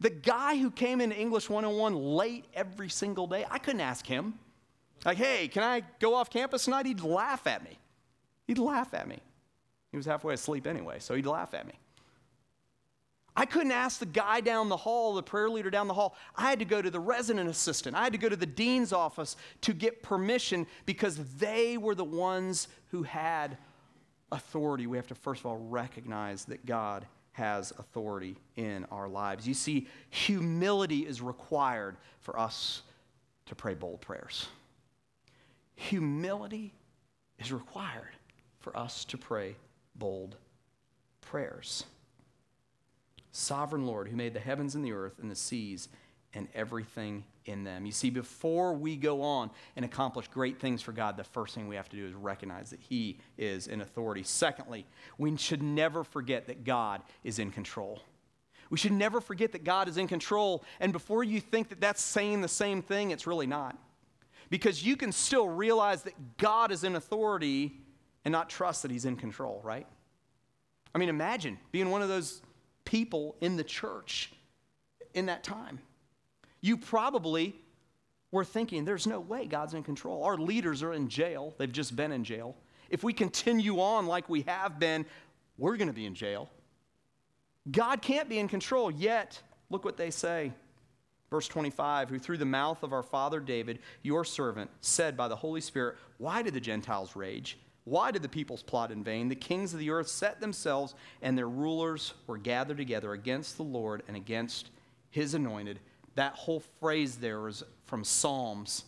The 0.00 0.10
guy 0.10 0.56
who 0.56 0.70
came 0.70 1.00
into 1.00 1.16
English 1.16 1.50
101 1.50 1.94
late 1.94 2.46
every 2.54 2.88
single 2.88 3.26
day, 3.26 3.44
I 3.50 3.58
couldn't 3.58 3.82
ask 3.82 4.06
him. 4.06 4.38
Like, 5.04 5.18
hey, 5.18 5.48
can 5.48 5.62
I 5.62 5.82
go 5.98 6.14
off 6.14 6.30
campus 6.30 6.64
tonight? 6.64 6.86
He'd 6.86 7.02
laugh 7.02 7.46
at 7.46 7.62
me. 7.62 7.78
He'd 8.46 8.58
laugh 8.58 8.94
at 8.94 9.06
me. 9.06 9.18
He 9.90 9.96
was 9.96 10.06
halfway 10.06 10.34
asleep 10.34 10.66
anyway, 10.66 10.98
so 10.98 11.14
he'd 11.14 11.26
laugh 11.26 11.52
at 11.52 11.66
me. 11.66 11.74
I 13.36 13.46
couldn't 13.46 13.72
ask 13.72 13.98
the 13.98 14.06
guy 14.06 14.40
down 14.40 14.68
the 14.68 14.76
hall, 14.76 15.14
the 15.14 15.22
prayer 15.22 15.48
leader 15.48 15.70
down 15.70 15.88
the 15.88 15.94
hall. 15.94 16.16
I 16.36 16.48
had 16.50 16.58
to 16.58 16.64
go 16.64 16.82
to 16.82 16.90
the 16.90 17.00
resident 17.00 17.48
assistant. 17.48 17.96
I 17.96 18.04
had 18.04 18.12
to 18.12 18.18
go 18.18 18.28
to 18.28 18.36
the 18.36 18.46
dean's 18.46 18.92
office 18.92 19.36
to 19.62 19.72
get 19.72 20.02
permission 20.02 20.66
because 20.84 21.16
they 21.36 21.76
were 21.76 21.94
the 21.94 22.04
ones 22.04 22.68
who 22.90 23.02
had 23.02 23.56
authority. 24.32 24.86
We 24.86 24.96
have 24.96 25.06
to, 25.08 25.14
first 25.14 25.40
of 25.40 25.46
all, 25.46 25.58
recognize 25.58 26.44
that 26.46 26.66
God 26.66 27.06
has 27.32 27.72
authority 27.78 28.36
in 28.56 28.84
our 28.90 29.08
lives. 29.08 29.46
You 29.46 29.54
see, 29.54 29.88
humility 30.10 31.06
is 31.06 31.20
required 31.20 31.96
for 32.20 32.38
us 32.38 32.82
to 33.46 33.54
pray 33.54 33.74
bold 33.74 34.00
prayers. 34.00 34.46
Humility 35.76 36.74
is 37.38 37.52
required 37.52 38.16
for 38.58 38.76
us 38.76 39.04
to 39.06 39.16
pray 39.16 39.56
bold 39.96 40.36
prayers 41.20 41.84
sovereign 43.32 43.86
Lord 43.86 44.08
who 44.08 44.16
made 44.16 44.34
the 44.34 44.40
heavens 44.40 44.74
and 44.74 44.84
the 44.84 44.92
earth 44.92 45.18
and 45.20 45.30
the 45.30 45.36
seas 45.36 45.88
and 46.34 46.48
everything 46.54 47.24
in 47.44 47.64
them. 47.64 47.86
You 47.86 47.92
see, 47.92 48.10
before 48.10 48.72
we 48.72 48.96
go 48.96 49.22
on 49.22 49.50
and 49.76 49.84
accomplish 49.84 50.28
great 50.28 50.60
things 50.60 50.82
for 50.82 50.92
God, 50.92 51.16
the 51.16 51.24
first 51.24 51.54
thing 51.54 51.68
we 51.68 51.76
have 51.76 51.88
to 51.88 51.96
do 51.96 52.06
is 52.06 52.14
recognize 52.14 52.70
that 52.70 52.80
He 52.80 53.18
is 53.36 53.66
in 53.66 53.80
authority. 53.80 54.22
Secondly, 54.22 54.86
we 55.18 55.36
should 55.36 55.62
never 55.62 56.04
forget 56.04 56.46
that 56.46 56.64
God 56.64 57.02
is 57.24 57.38
in 57.38 57.50
control. 57.50 58.00
We 58.70 58.78
should 58.78 58.92
never 58.92 59.20
forget 59.20 59.52
that 59.52 59.64
God 59.64 59.88
is 59.88 59.96
in 59.96 60.06
control. 60.06 60.64
And 60.78 60.92
before 60.92 61.24
you 61.24 61.40
think 61.40 61.70
that 61.70 61.80
that's 61.80 62.00
saying 62.00 62.40
the 62.40 62.48
same 62.48 62.82
thing, 62.82 63.10
it's 63.10 63.26
really 63.26 63.48
not. 63.48 63.76
Because 64.48 64.84
you 64.84 64.96
can 64.96 65.10
still 65.10 65.48
realize 65.48 66.02
that 66.02 66.36
God 66.36 66.70
is 66.70 66.84
in 66.84 66.94
authority 66.94 67.80
and 68.24 68.30
not 68.30 68.48
trust 68.48 68.82
that 68.82 68.90
He's 68.90 69.04
in 69.04 69.16
control, 69.16 69.60
right? 69.64 69.86
I 70.94 70.98
mean, 70.98 71.08
imagine 71.08 71.58
being 71.72 71.90
one 71.90 72.02
of 72.02 72.08
those 72.08 72.42
people 72.84 73.36
in 73.40 73.56
the 73.56 73.64
church 73.64 74.32
in 75.14 75.26
that 75.26 75.42
time. 75.42 75.80
You 76.60 76.76
probably 76.76 77.56
were 78.30 78.44
thinking, 78.44 78.84
there's 78.84 79.06
no 79.06 79.20
way 79.20 79.46
God's 79.46 79.74
in 79.74 79.82
control. 79.82 80.24
Our 80.24 80.36
leaders 80.36 80.82
are 80.82 80.92
in 80.92 81.08
jail, 81.08 81.54
they've 81.58 81.72
just 81.72 81.96
been 81.96 82.12
in 82.12 82.24
jail. 82.24 82.56
If 82.88 83.04
we 83.04 83.12
continue 83.12 83.80
on 83.80 84.06
like 84.06 84.28
we 84.28 84.42
have 84.42 84.78
been, 84.78 85.06
we're 85.58 85.76
going 85.76 85.88
to 85.88 85.94
be 85.94 86.06
in 86.06 86.14
jail. 86.14 86.50
God 87.70 88.02
can't 88.02 88.28
be 88.28 88.38
in 88.38 88.48
control, 88.48 88.90
yet, 88.90 89.40
look 89.68 89.84
what 89.84 89.96
they 89.96 90.10
say. 90.10 90.52
Verse 91.30 91.46
25, 91.46 92.08
who 92.08 92.18
through 92.18 92.38
the 92.38 92.44
mouth 92.44 92.82
of 92.82 92.92
our 92.92 93.04
father 93.04 93.38
David, 93.38 93.78
your 94.02 94.24
servant, 94.24 94.70
said 94.80 95.16
by 95.16 95.28
the 95.28 95.36
Holy 95.36 95.60
Spirit, 95.60 95.96
Why 96.18 96.42
did 96.42 96.54
the 96.54 96.60
Gentiles 96.60 97.14
rage? 97.14 97.56
Why 97.84 98.10
did 98.10 98.22
the 98.22 98.28
peoples 98.28 98.62
plot 98.62 98.90
in 98.90 99.04
vain? 99.04 99.28
The 99.28 99.36
kings 99.36 99.72
of 99.72 99.78
the 99.78 99.90
earth 99.90 100.08
set 100.08 100.40
themselves, 100.40 100.94
and 101.22 101.38
their 101.38 101.48
rulers 101.48 102.14
were 102.26 102.38
gathered 102.38 102.78
together 102.78 103.12
against 103.12 103.56
the 103.56 103.62
Lord 103.62 104.02
and 104.08 104.16
against 104.16 104.70
his 105.10 105.34
anointed. 105.34 105.78
That 106.14 106.34
whole 106.34 106.60
phrase 106.80 107.16
there 107.16 107.40
was 107.40 107.62
from 107.86 108.04
Psalms. 108.04 108.84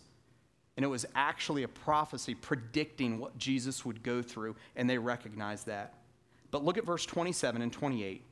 And 0.75 0.83
it 0.83 0.89
was 0.89 1.05
actually 1.13 1.63
a 1.63 1.67
prophecy 1.67 2.33
predicting 2.35 3.19
what 3.19 3.37
Jesus 3.37 3.85
would 3.85 4.01
go 4.01 4.21
through, 4.21 4.55
and 4.75 4.89
they 4.89 4.97
recognized 4.97 5.67
that. 5.67 5.93
But 6.51 6.63
look 6.63 6.77
at 6.77 6.85
verse 6.85 7.05
27 7.05 7.61
and 7.61 7.71
28. 7.71 8.23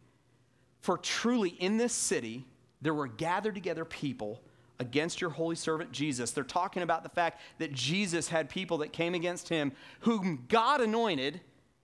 For 0.82 0.98
truly 0.98 1.50
in 1.50 1.78
this 1.78 1.94
city 1.94 2.46
there 2.82 2.94
were 2.94 3.08
gathered 3.08 3.56
together 3.56 3.86
people 3.86 4.42
against 4.80 5.22
your 5.22 5.30
holy 5.30 5.56
servant 5.56 5.92
Jesus. 5.92 6.32
They're 6.32 6.44
talking 6.44 6.82
about 6.82 7.04
the 7.04 7.10
fact 7.10 7.40
that 7.60 7.72
Jesus 7.72 8.28
had 8.28 8.50
people 8.50 8.80
that 8.80 8.92
came 8.92 9.14
against 9.14 9.48
him, 9.48 9.72
whom 10.00 10.46
God 10.50 10.82
anointed, 10.82 11.40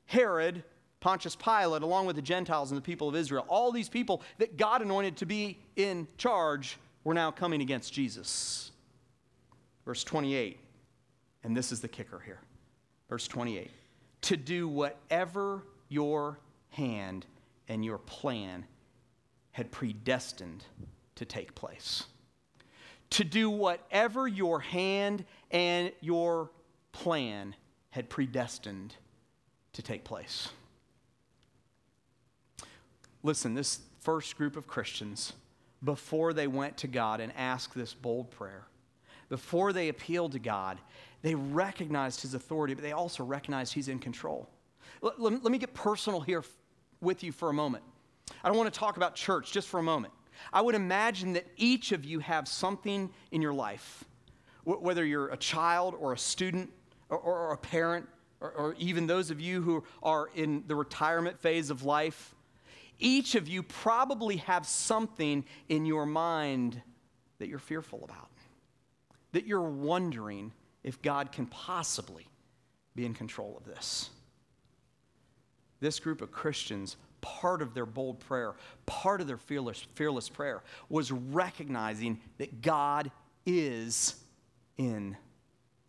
Herod, 0.07 0.63
Pontius 0.99 1.35
Pilate, 1.35 1.83
along 1.83 2.07
with 2.07 2.15
the 2.15 2.21
Gentiles 2.23 2.71
and 2.71 2.77
the 2.77 2.83
people 2.83 3.07
of 3.07 3.15
Israel. 3.15 3.45
All 3.47 3.71
these 3.71 3.89
people 3.89 4.23
that 4.39 4.57
God 4.57 4.81
anointed 4.81 5.17
to 5.17 5.27
be 5.27 5.59
in 5.75 6.07
charge 6.17 6.77
were 7.07 7.13
now 7.13 7.31
coming 7.31 7.61
against 7.61 7.93
Jesus. 7.93 8.71
Verse 9.85 10.03
28, 10.03 10.59
and 11.45 11.55
this 11.55 11.71
is 11.71 11.79
the 11.79 11.87
kicker 11.87 12.19
here. 12.19 12.41
Verse 13.07 13.29
28 13.29 13.71
to 14.19 14.35
do 14.35 14.67
whatever 14.67 15.63
your 15.87 16.37
hand 16.71 17.25
and 17.69 17.85
your 17.85 17.97
plan 17.97 18.65
had 19.51 19.71
predestined 19.71 20.65
to 21.15 21.23
take 21.23 21.55
place 21.55 22.03
to 23.11 23.23
do 23.23 23.49
whatever 23.49 24.27
your 24.27 24.59
hand 24.59 25.23
and 25.49 25.93
your 26.01 26.51
plan 26.91 27.55
had 27.91 28.09
predestined 28.09 28.95
to 29.71 29.81
take 29.81 30.03
place. 30.03 30.49
Listen, 33.23 33.53
this 33.53 33.79
first 34.01 34.35
group 34.35 34.57
of 34.57 34.67
Christians, 34.67 35.31
before 35.83 36.33
they 36.33 36.47
went 36.47 36.77
to 36.77 36.87
God 36.87 37.19
and 37.19 37.31
asked 37.35 37.75
this 37.75 37.93
bold 37.93 38.31
prayer, 38.31 38.65
before 39.29 39.73
they 39.73 39.89
appealed 39.89 40.31
to 40.33 40.39
God, 40.39 40.79
they 41.21 41.35
recognized 41.35 42.21
his 42.21 42.33
authority, 42.33 42.73
but 42.73 42.83
they 42.83 42.91
also 42.91 43.23
recognized 43.23 43.73
he's 43.73 43.87
in 43.87 43.99
control. 43.99 44.49
Let, 45.01 45.19
let, 45.19 45.43
me 45.43 45.57
get 45.57 45.73
personal 45.73 46.21
here 46.21 46.43
with 47.01 47.23
you 47.23 47.31
for 47.31 47.49
a 47.49 47.53
moment. 47.53 47.83
I 48.43 48.47
don't 48.47 48.57
want 48.57 48.73
to 48.73 48.79
talk 48.79 48.97
about 48.97 49.15
church 49.15 49.51
just 49.51 49.67
for 49.67 49.79
a 49.79 49.83
moment. 49.83 50.13
I 50.53 50.61
would 50.61 50.75
imagine 50.75 51.33
that 51.33 51.45
each 51.57 51.91
of 51.91 52.05
you 52.05 52.19
have 52.19 52.47
something 52.47 53.09
in 53.31 53.41
your 53.41 53.53
life, 53.53 54.05
whether 54.63 55.05
you're 55.05 55.29
a 55.29 55.37
child 55.37 55.95
or 55.99 56.13
a 56.13 56.17
student 56.17 56.69
or, 57.09 57.17
or 57.17 57.53
a 57.53 57.57
parent, 57.57 58.07
or, 58.39 58.51
or 58.51 58.75
even 58.77 59.07
those 59.07 59.31
of 59.31 59.39
you 59.39 59.61
who 59.61 59.83
are 60.03 60.29
in 60.35 60.63
the 60.67 60.75
retirement 60.75 61.39
phase 61.39 61.69
of 61.69 61.83
life. 61.83 62.35
Each 62.99 63.35
of 63.35 63.47
you 63.47 63.63
probably 63.63 64.37
have 64.37 64.65
something 64.65 65.45
in 65.69 65.85
your 65.85 66.05
mind 66.05 66.81
that 67.39 67.47
you're 67.47 67.59
fearful 67.59 68.03
about, 68.03 68.31
that 69.31 69.45
you're 69.45 69.61
wondering 69.61 70.51
if 70.83 71.01
God 71.01 71.31
can 71.31 71.45
possibly 71.45 72.27
be 72.95 73.05
in 73.05 73.13
control 73.13 73.55
of 73.57 73.65
this. 73.65 74.09
This 75.79 75.99
group 75.99 76.21
of 76.21 76.31
Christians 76.31 76.97
part 77.21 77.61
of 77.61 77.73
their 77.73 77.85
bold 77.85 78.19
prayer, 78.19 78.55
part 78.85 79.21
of 79.21 79.27
their 79.27 79.37
fearless, 79.37 79.85
fearless 79.95 80.29
prayer 80.29 80.63
was 80.89 81.11
recognizing 81.11 82.19
that 82.37 82.61
God 82.61 83.11
is 83.45 84.15
in 84.77 85.17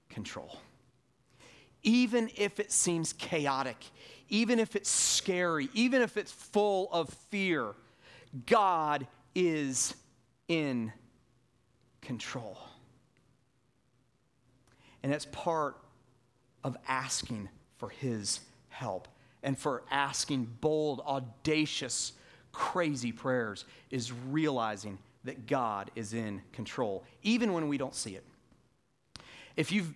control. 0.09 0.59
Even 1.83 2.31
if 2.37 2.59
it 2.59 2.73
seems 2.73 3.13
chaotic, 3.13 3.77
even 4.29 4.59
if 4.59 4.77
it's 4.77 4.91
scary, 4.91 5.69
even 5.75 6.03
if 6.03 6.17
it's 6.17 6.33
full 6.33 6.89
of 6.93 7.09
fear, 7.31 7.75
God 8.47 9.07
is 9.35 9.95
in 10.49 10.93
control. 12.01 12.59
And 15.03 15.13
it's 15.13 15.27
part 15.27 15.77
of 16.65 16.77
asking 16.87 17.49
for 17.77 17.89
His 17.89 18.41
help 18.69 19.09
and 19.43 19.57
for 19.57 19.83
asking 19.91 20.49
bold, 20.61 21.01
audacious, 21.07 22.13
crazy 22.53 23.13
prayers 23.13 23.65
is 23.91 24.13
realizing 24.13 24.99
that 25.25 25.47
God 25.47 25.91
is 25.95 26.15
in 26.15 26.43
control, 26.53 27.05
even 27.23 27.53
when 27.53 27.69
we 27.69 27.79
don't 27.79 27.95
see 27.95 28.17
it. 28.17 28.25
if 29.57 29.73
you've 29.73 29.93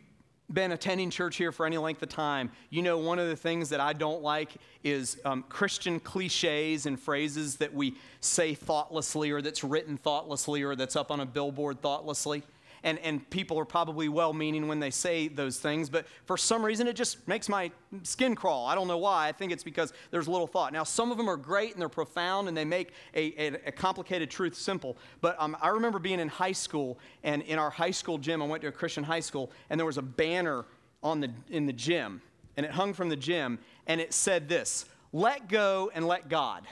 been 0.53 0.73
attending 0.73 1.11
church 1.11 1.37
here 1.37 1.53
for 1.53 1.67
any 1.67 1.79
length 1.79 2.03
of 2.03 2.09
time, 2.09 2.51
you 2.71 2.83
know 2.83 2.99
one 2.99 3.19
of 3.19 3.29
the 3.29 3.37
things 3.37 3.69
that 3.71 3.81
I 3.81 3.93
don't 3.93 4.23
like 4.23 4.51
is 4.85 5.19
um, 5.25 5.45
Christian 5.49 6.01
cliches 6.01 6.87
and 6.87 6.99
phrases 6.99 7.57
that 7.57 7.73
we 7.73 7.97
say 8.21 8.55
thoughtlessly 8.55 9.31
or 9.31 9.41
that's 9.41 9.65
written 9.65 9.97
thoughtlessly 9.97 10.63
or 10.63 10.75
that's 10.75 10.97
up 10.97 11.11
on 11.11 11.21
a 11.21 11.27
billboard 11.27 11.81
thoughtlessly 11.81 12.43
and, 12.85 12.99
and 13.01 13.29
people 13.31 13.59
are 13.59 13.65
probably 13.65 14.09
well 14.09 14.33
meaning 14.33 14.69
when 14.69 14.81
they 14.81 14.91
say 14.91 15.29
those 15.29 15.59
things, 15.59 15.89
but 15.89 16.07
for 16.27 16.37
some 16.37 16.65
reason 16.65 16.87
it 16.87 16.97
just 16.97 17.27
makes 17.29 17.49
my 17.49 17.71
skin 18.03 18.35
crawl. 18.35 18.67
I 18.67 18.75
don't 18.75 18.89
know 18.89 18.99
why. 18.99 19.29
I 19.29 19.33
think 19.33 19.53
it's 19.53 19.63
because 19.63 19.93
there's 20.11 20.29
little 20.29 20.47
thought. 20.47 20.73
Now, 20.73 20.85
some 20.85 21.11
of 21.11 21.19
them 21.19 21.29
are 21.29 21.37
great 21.37 21.73
and 21.73 21.81
they're 21.81 21.89
profound 21.89 22.49
and 22.49 22.57
they 22.57 22.65
make 22.65 22.93
a, 23.15 23.35
a, 23.41 23.47
a 23.67 23.73
complicated 23.73 24.31
truth 24.31 24.55
simple. 24.55 24.97
But 25.21 25.37
um, 25.39 25.57
I 25.61 25.69
remember 25.69 25.99
being 25.99 26.21
in 26.21 26.29
high 26.29 26.53
school, 26.53 26.99
and 27.23 27.43
in 27.43 27.59
our 27.59 27.71
high 27.71 27.91
school 27.91 28.19
gym, 28.19 28.43
I 28.43 28.47
went 28.47 28.63
to 28.63 28.69
a 28.69 28.73
Christian 28.73 29.05
high 29.05 29.21
school, 29.21 29.51
and 29.71 29.79
there 29.79 29.87
was 29.87 29.99
a 29.99 30.03
banner 30.03 30.65
on 31.03 31.21
the, 31.21 31.31
in 31.51 31.67
the 31.67 31.73
gym, 31.73 32.23
and 32.57 32.65
it 32.67 32.73
hung 32.73 32.93
from 32.95 33.09
the 33.09 33.17
gym, 33.17 33.59
and 33.87 34.01
it 34.01 34.13
said 34.13 34.49
this 34.49 34.87
Let 35.13 35.49
go 35.49 35.91
and 35.95 36.07
let 36.07 36.29
God. 36.29 36.67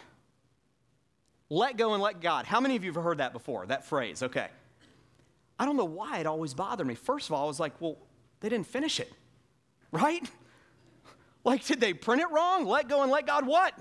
Let 1.48 1.76
go 1.76 1.94
and 1.94 2.02
let 2.02 2.20
God. 2.20 2.46
How 2.46 2.60
many 2.60 2.76
of 2.76 2.84
you 2.84 2.92
have 2.92 3.02
heard 3.02 3.18
that 3.18 3.32
before, 3.32 3.66
that 3.66 3.84
phrase? 3.84 4.22
Okay. 4.22 4.48
I 5.60 5.66
don't 5.66 5.76
know 5.76 5.84
why 5.84 6.20
it 6.20 6.26
always 6.26 6.54
bothered 6.54 6.86
me. 6.86 6.94
First 6.94 7.28
of 7.28 7.34
all, 7.34 7.44
I 7.44 7.46
was 7.46 7.60
like, 7.60 7.78
well, 7.82 7.98
they 8.40 8.48
didn't 8.48 8.66
finish 8.66 8.98
it, 8.98 9.12
right? 9.92 10.28
Like, 11.44 11.66
did 11.66 11.80
they 11.80 11.92
print 11.92 12.22
it 12.22 12.30
wrong? 12.30 12.64
Let 12.64 12.88
go 12.88 13.02
and 13.02 13.12
let 13.12 13.26
God 13.26 13.46
what? 13.46 13.74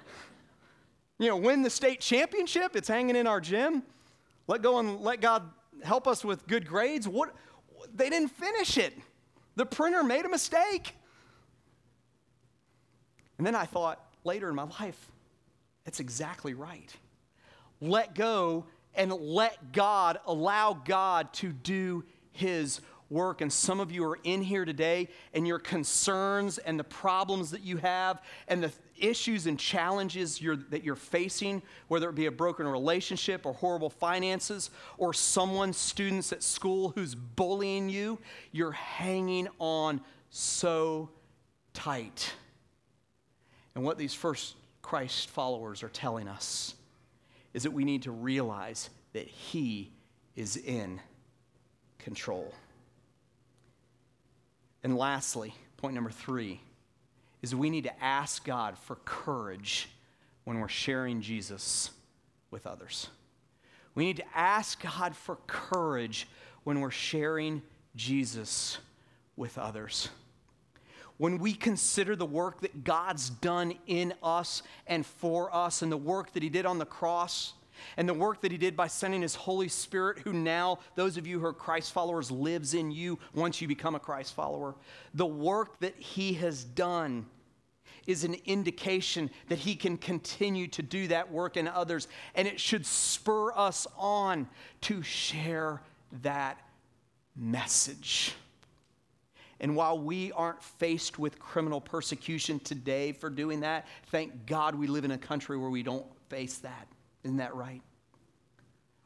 you 1.18 1.28
know, 1.28 1.36
win 1.36 1.60
the 1.60 1.68
state 1.68 2.00
championship? 2.00 2.76
It's 2.76 2.88
hanging 2.88 3.14
in 3.14 3.26
our 3.26 3.42
gym. 3.42 3.82
Let 4.46 4.62
go 4.62 4.78
and 4.78 5.02
let 5.02 5.20
God 5.20 5.50
help 5.82 6.08
us 6.08 6.24
with 6.24 6.46
good 6.46 6.66
grades. 6.66 7.06
What? 7.06 7.34
They 7.94 8.08
didn't 8.08 8.30
finish 8.30 8.78
it. 8.78 8.94
The 9.56 9.66
printer 9.66 10.02
made 10.02 10.24
a 10.24 10.30
mistake. 10.30 10.94
And 13.36 13.46
then 13.46 13.54
I 13.54 13.66
thought 13.66 14.02
later 14.24 14.48
in 14.48 14.54
my 14.54 14.66
life, 14.80 15.12
that's 15.84 16.00
exactly 16.00 16.54
right. 16.54 16.90
Let 17.82 18.14
go 18.14 18.64
and 18.94 19.12
let 19.12 19.72
God, 19.72 20.18
allow 20.26 20.72
God 20.72 21.32
to 21.34 21.52
do 21.52 22.04
His 22.32 22.80
work. 23.10 23.40
And 23.40 23.52
some 23.52 23.80
of 23.80 23.90
you 23.90 24.04
are 24.04 24.18
in 24.22 24.40
here 24.40 24.64
today, 24.64 25.08
and 25.34 25.46
your 25.46 25.58
concerns 25.58 26.58
and 26.58 26.78
the 26.78 26.84
problems 26.84 27.50
that 27.50 27.62
you 27.62 27.76
have, 27.78 28.22
and 28.48 28.62
the 28.62 28.72
issues 28.96 29.46
and 29.46 29.58
challenges 29.58 30.40
you're, 30.40 30.56
that 30.56 30.84
you're 30.84 30.94
facing, 30.94 31.62
whether 31.88 32.08
it 32.08 32.14
be 32.14 32.26
a 32.26 32.32
broken 32.32 32.66
relationship 32.66 33.46
or 33.46 33.52
horrible 33.52 33.90
finances, 33.90 34.70
or 34.96 35.12
someone, 35.12 35.72
students 35.72 36.32
at 36.32 36.42
school 36.42 36.90
who's 36.94 37.14
bullying 37.14 37.88
you, 37.88 38.18
you're 38.52 38.72
hanging 38.72 39.48
on 39.58 40.00
so 40.30 41.10
tight. 41.74 42.32
And 43.74 43.84
what 43.84 43.98
these 43.98 44.14
first 44.14 44.56
Christ 44.82 45.30
followers 45.30 45.82
are 45.82 45.88
telling 45.88 46.28
us 46.28 46.74
is 47.54 47.64
that 47.64 47.72
we 47.72 47.84
need 47.84 48.02
to 48.02 48.10
realize 48.10 48.90
that 49.12 49.26
He 49.26 49.92
is 50.36 50.56
in 50.56 51.00
control. 51.98 52.52
And 54.82 54.96
lastly, 54.96 55.54
point 55.76 55.94
number 55.94 56.10
three 56.10 56.60
is 57.42 57.54
we 57.54 57.70
need 57.70 57.84
to 57.84 58.02
ask 58.02 58.44
God 58.44 58.78
for 58.78 58.96
courage 59.04 59.88
when 60.44 60.60
we're 60.60 60.68
sharing 60.68 61.20
Jesus 61.20 61.90
with 62.50 62.66
others. 62.66 63.08
We 63.94 64.04
need 64.04 64.16
to 64.16 64.24
ask 64.38 64.82
God 64.82 65.16
for 65.16 65.36
courage 65.46 66.28
when 66.64 66.80
we're 66.80 66.90
sharing 66.90 67.62
Jesus 67.96 68.78
with 69.36 69.58
others. 69.58 70.08
When 71.20 71.36
we 71.36 71.52
consider 71.52 72.16
the 72.16 72.24
work 72.24 72.62
that 72.62 72.82
God's 72.82 73.28
done 73.28 73.74
in 73.86 74.14
us 74.22 74.62
and 74.86 75.04
for 75.04 75.54
us, 75.54 75.82
and 75.82 75.92
the 75.92 75.98
work 75.98 76.32
that 76.32 76.42
He 76.42 76.48
did 76.48 76.64
on 76.64 76.78
the 76.78 76.86
cross, 76.86 77.52
and 77.98 78.08
the 78.08 78.14
work 78.14 78.40
that 78.40 78.50
He 78.50 78.56
did 78.56 78.74
by 78.74 78.86
sending 78.86 79.20
His 79.20 79.34
Holy 79.34 79.68
Spirit, 79.68 80.20
who 80.20 80.32
now, 80.32 80.78
those 80.94 81.18
of 81.18 81.26
you 81.26 81.38
who 81.38 81.44
are 81.44 81.52
Christ 81.52 81.92
followers, 81.92 82.30
lives 82.30 82.72
in 82.72 82.90
you 82.90 83.18
once 83.34 83.60
you 83.60 83.68
become 83.68 83.94
a 83.94 84.00
Christ 84.00 84.32
follower, 84.32 84.76
the 85.12 85.26
work 85.26 85.78
that 85.80 85.94
He 85.98 86.32
has 86.32 86.64
done 86.64 87.26
is 88.06 88.24
an 88.24 88.36
indication 88.46 89.28
that 89.48 89.58
He 89.58 89.76
can 89.76 89.98
continue 89.98 90.68
to 90.68 90.82
do 90.82 91.06
that 91.08 91.30
work 91.30 91.58
in 91.58 91.68
others, 91.68 92.08
and 92.34 92.48
it 92.48 92.58
should 92.58 92.86
spur 92.86 93.52
us 93.52 93.86
on 93.98 94.48
to 94.80 95.02
share 95.02 95.82
that 96.22 96.58
message. 97.36 98.32
And 99.60 99.76
while 99.76 99.98
we 99.98 100.32
aren't 100.32 100.62
faced 100.62 101.18
with 101.18 101.38
criminal 101.38 101.80
persecution 101.80 102.58
today 102.60 103.12
for 103.12 103.28
doing 103.28 103.60
that, 103.60 103.86
thank 104.06 104.46
God 104.46 104.74
we 104.74 104.86
live 104.86 105.04
in 105.04 105.10
a 105.10 105.18
country 105.18 105.58
where 105.58 105.70
we 105.70 105.82
don't 105.82 106.06
face 106.28 106.58
that. 106.58 106.88
Isn't 107.24 107.36
that 107.36 107.54
right? 107.54 107.82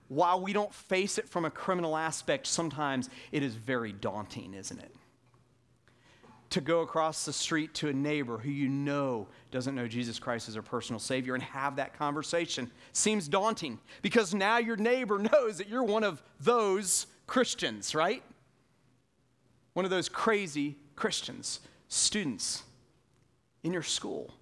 While 0.08 0.40
we 0.40 0.52
don't 0.52 0.72
face 0.72 1.18
it 1.18 1.28
from 1.28 1.44
a 1.44 1.50
criminal 1.50 1.96
aspect, 1.96 2.46
sometimes 2.46 3.10
it 3.32 3.42
is 3.42 3.56
very 3.56 3.92
daunting, 3.92 4.54
isn't 4.54 4.78
it? 4.78 4.94
To 6.50 6.60
go 6.60 6.82
across 6.82 7.24
the 7.24 7.32
street 7.32 7.74
to 7.74 7.88
a 7.88 7.92
neighbor 7.92 8.38
who 8.38 8.50
you 8.50 8.68
know 8.68 9.26
doesn't 9.50 9.74
know 9.74 9.88
Jesus 9.88 10.20
Christ 10.20 10.46
as 10.46 10.54
their 10.54 10.62
personal 10.62 11.00
Savior 11.00 11.34
and 11.34 11.42
have 11.42 11.76
that 11.76 11.98
conversation 11.98 12.70
seems 12.92 13.26
daunting 13.26 13.80
because 14.02 14.34
now 14.34 14.58
your 14.58 14.76
neighbor 14.76 15.18
knows 15.32 15.58
that 15.58 15.68
you're 15.68 15.82
one 15.82 16.04
of 16.04 16.22
those 16.38 17.08
Christians, 17.26 17.92
right? 17.92 18.22
One 19.74 19.84
of 19.84 19.90
those 19.90 20.08
crazy 20.08 20.76
Christians, 20.96 21.60
students 21.88 22.62
in 23.62 23.72
your 23.72 23.82
school, 23.82 24.32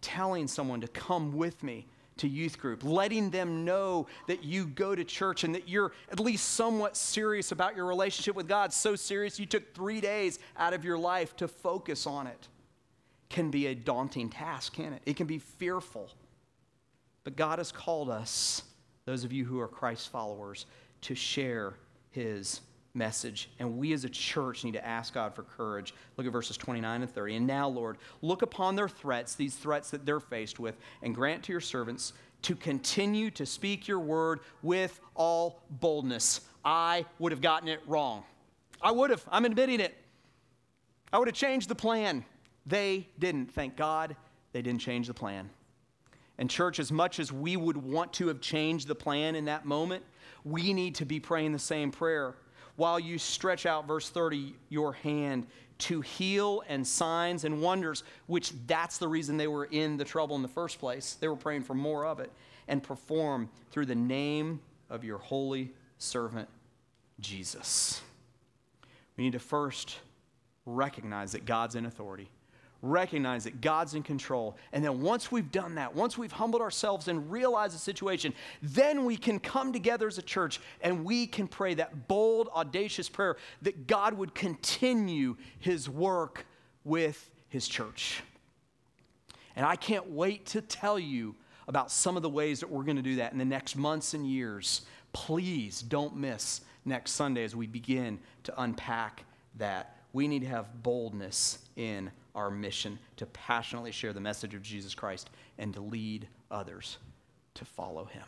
telling 0.00 0.48
someone 0.48 0.80
to 0.80 0.88
come 0.88 1.36
with 1.36 1.62
me 1.62 1.86
to 2.18 2.28
youth 2.28 2.58
group, 2.58 2.84
letting 2.84 3.30
them 3.30 3.64
know 3.64 4.06
that 4.26 4.44
you 4.44 4.66
go 4.66 4.94
to 4.94 5.04
church 5.04 5.44
and 5.44 5.54
that 5.54 5.68
you're 5.68 5.92
at 6.10 6.20
least 6.20 6.50
somewhat 6.50 6.96
serious 6.96 7.52
about 7.52 7.74
your 7.74 7.86
relationship 7.86 8.34
with 8.34 8.46
God, 8.46 8.72
so 8.72 8.94
serious 8.96 9.38
you 9.38 9.46
took 9.46 9.74
three 9.74 10.00
days 10.00 10.38
out 10.58 10.74
of 10.74 10.84
your 10.84 10.98
life 10.98 11.34
to 11.36 11.48
focus 11.48 12.06
on 12.06 12.26
it, 12.26 12.48
can 13.28 13.50
be 13.50 13.68
a 13.68 13.74
daunting 13.74 14.28
task, 14.28 14.74
can 14.74 14.92
it? 14.92 15.02
It 15.06 15.16
can 15.16 15.26
be 15.26 15.38
fearful. 15.38 16.10
But 17.24 17.36
God 17.36 17.58
has 17.58 17.72
called 17.72 18.10
us, 18.10 18.62
those 19.06 19.24
of 19.24 19.32
you 19.32 19.44
who 19.44 19.58
are 19.60 19.68
Christ 19.68 20.10
followers, 20.10 20.66
to 21.02 21.14
share 21.14 21.74
his 22.10 22.60
message. 22.94 23.50
And 23.58 23.78
we 23.78 23.92
as 23.92 24.04
a 24.04 24.08
church 24.08 24.64
need 24.64 24.72
to 24.72 24.86
ask 24.86 25.14
God 25.14 25.34
for 25.34 25.42
courage. 25.42 25.94
Look 26.16 26.26
at 26.26 26.32
verses 26.32 26.56
29 26.56 27.02
and 27.02 27.10
30. 27.10 27.36
And 27.36 27.46
now, 27.46 27.68
Lord, 27.68 27.98
look 28.20 28.42
upon 28.42 28.76
their 28.76 28.88
threats, 28.88 29.34
these 29.34 29.56
threats 29.56 29.90
that 29.90 30.04
they're 30.04 30.20
faced 30.20 30.58
with, 30.58 30.76
and 31.02 31.14
grant 31.14 31.42
to 31.44 31.52
your 31.52 31.60
servants 31.60 32.12
to 32.42 32.56
continue 32.56 33.30
to 33.30 33.46
speak 33.46 33.88
your 33.88 34.00
word 34.00 34.40
with 34.62 35.00
all 35.14 35.62
boldness. 35.70 36.42
I 36.64 37.06
would 37.18 37.32
have 37.32 37.40
gotten 37.40 37.68
it 37.68 37.80
wrong. 37.86 38.24
I 38.80 38.90
would 38.90 39.10
have. 39.10 39.24
I'm 39.30 39.44
admitting 39.44 39.80
it. 39.80 39.96
I 41.12 41.18
would 41.18 41.28
have 41.28 41.36
changed 41.36 41.68
the 41.68 41.74
plan. 41.74 42.24
They 42.66 43.08
didn't. 43.18 43.52
Thank 43.52 43.76
God 43.76 44.16
they 44.52 44.62
didn't 44.62 44.80
change 44.80 45.06
the 45.06 45.14
plan. 45.14 45.50
And, 46.38 46.50
church, 46.50 46.80
as 46.80 46.90
much 46.90 47.20
as 47.20 47.32
we 47.32 47.56
would 47.56 47.76
want 47.76 48.12
to 48.14 48.28
have 48.28 48.40
changed 48.40 48.88
the 48.88 48.94
plan 48.94 49.36
in 49.36 49.44
that 49.44 49.64
moment, 49.64 50.02
we 50.44 50.72
need 50.72 50.96
to 50.96 51.04
be 51.04 51.20
praying 51.20 51.52
the 51.52 51.58
same 51.58 51.90
prayer 51.90 52.34
while 52.82 52.98
you 52.98 53.16
stretch 53.16 53.64
out, 53.64 53.86
verse 53.86 54.08
30, 54.08 54.56
your 54.68 54.92
hand 54.92 55.46
to 55.78 56.00
heal 56.00 56.64
and 56.66 56.84
signs 56.84 57.44
and 57.44 57.62
wonders, 57.62 58.02
which 58.26 58.52
that's 58.66 58.98
the 58.98 59.06
reason 59.06 59.36
they 59.36 59.46
were 59.46 59.66
in 59.66 59.96
the 59.96 60.04
trouble 60.04 60.34
in 60.34 60.42
the 60.42 60.48
first 60.48 60.80
place. 60.80 61.14
They 61.20 61.28
were 61.28 61.36
praying 61.36 61.62
for 61.62 61.74
more 61.74 62.04
of 62.04 62.18
it, 62.18 62.32
and 62.66 62.82
perform 62.82 63.48
through 63.70 63.86
the 63.86 63.94
name 63.94 64.58
of 64.90 65.04
your 65.04 65.18
holy 65.18 65.70
servant, 65.98 66.48
Jesus. 67.20 68.02
We 69.16 69.22
need 69.22 69.34
to 69.34 69.38
first 69.38 70.00
recognize 70.66 71.30
that 71.32 71.46
God's 71.46 71.76
in 71.76 71.86
authority 71.86 72.30
recognize 72.82 73.44
that 73.44 73.60
God's 73.60 73.94
in 73.94 74.02
control. 74.02 74.56
And 74.72 74.84
then 74.84 75.00
once 75.00 75.30
we've 75.30 75.50
done 75.50 75.76
that, 75.76 75.94
once 75.94 76.18
we've 76.18 76.32
humbled 76.32 76.60
ourselves 76.60 77.06
and 77.08 77.30
realized 77.30 77.74
the 77.74 77.78
situation, 77.78 78.34
then 78.60 79.04
we 79.04 79.16
can 79.16 79.38
come 79.38 79.72
together 79.72 80.08
as 80.08 80.18
a 80.18 80.22
church 80.22 80.60
and 80.80 81.04
we 81.04 81.26
can 81.26 81.46
pray 81.46 81.74
that 81.74 82.08
bold, 82.08 82.48
audacious 82.48 83.08
prayer 83.08 83.36
that 83.62 83.86
God 83.86 84.14
would 84.14 84.34
continue 84.34 85.36
his 85.60 85.88
work 85.88 86.44
with 86.84 87.30
his 87.48 87.68
church. 87.68 88.22
And 89.54 89.64
I 89.64 89.76
can't 89.76 90.10
wait 90.10 90.46
to 90.46 90.60
tell 90.60 90.98
you 90.98 91.36
about 91.68 91.90
some 91.90 92.16
of 92.16 92.22
the 92.22 92.30
ways 92.30 92.60
that 92.60 92.70
we're 92.70 92.82
going 92.82 92.96
to 92.96 93.02
do 93.02 93.16
that 93.16 93.32
in 93.32 93.38
the 93.38 93.44
next 93.44 93.76
months 93.76 94.14
and 94.14 94.26
years. 94.26 94.82
Please 95.12 95.82
don't 95.82 96.16
miss 96.16 96.62
next 96.84 97.12
Sunday 97.12 97.44
as 97.44 97.54
we 97.54 97.66
begin 97.66 98.18
to 98.44 98.62
unpack 98.62 99.24
that. 99.56 99.98
We 100.12 100.26
need 100.26 100.40
to 100.40 100.48
have 100.48 100.82
boldness 100.82 101.58
in 101.76 102.10
our 102.34 102.50
mission 102.50 102.98
to 103.16 103.26
passionately 103.26 103.92
share 103.92 104.12
the 104.12 104.20
message 104.20 104.54
of 104.54 104.62
Jesus 104.62 104.94
Christ 104.94 105.30
and 105.58 105.74
to 105.74 105.80
lead 105.80 106.28
others 106.50 106.98
to 107.54 107.64
follow 107.64 108.04
him. 108.04 108.24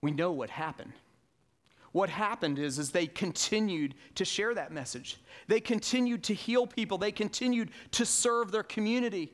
We 0.00 0.10
know 0.10 0.30
what 0.32 0.50
happened. 0.50 0.92
what 1.92 2.10
happened 2.10 2.58
is, 2.58 2.78
is 2.78 2.90
they 2.90 3.06
continued 3.06 3.94
to 4.14 4.24
share 4.24 4.54
that 4.54 4.72
message. 4.72 5.18
They 5.46 5.60
continued 5.60 6.22
to 6.24 6.34
heal 6.34 6.66
people. 6.66 6.98
They 6.98 7.12
continued 7.12 7.70
to 7.92 8.04
serve 8.04 8.50
their 8.52 8.62
community. 8.62 9.32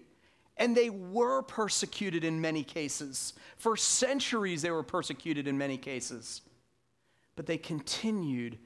And 0.56 0.76
they 0.76 0.88
were 0.88 1.42
persecuted 1.42 2.22
in 2.22 2.40
many 2.40 2.62
cases. 2.62 3.34
For 3.56 3.76
centuries, 3.76 4.62
they 4.62 4.70
were 4.70 4.84
persecuted 4.84 5.48
in 5.48 5.58
many 5.58 5.76
cases. 5.76 6.42
But 7.34 7.46
they 7.46 7.58
continued 7.58 8.58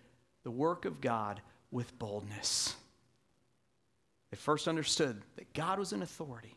the 0.45 0.51
work 0.51 0.85
of 0.85 1.01
God 1.01 1.41
with 1.71 1.99
boldness. 1.99 2.75
They 4.31 4.37
first 4.37 4.69
understood 4.69 5.23
that 5.37 5.53
God 5.55 5.79
was 5.79 5.93
in 5.93 6.03
authority. 6.03 6.55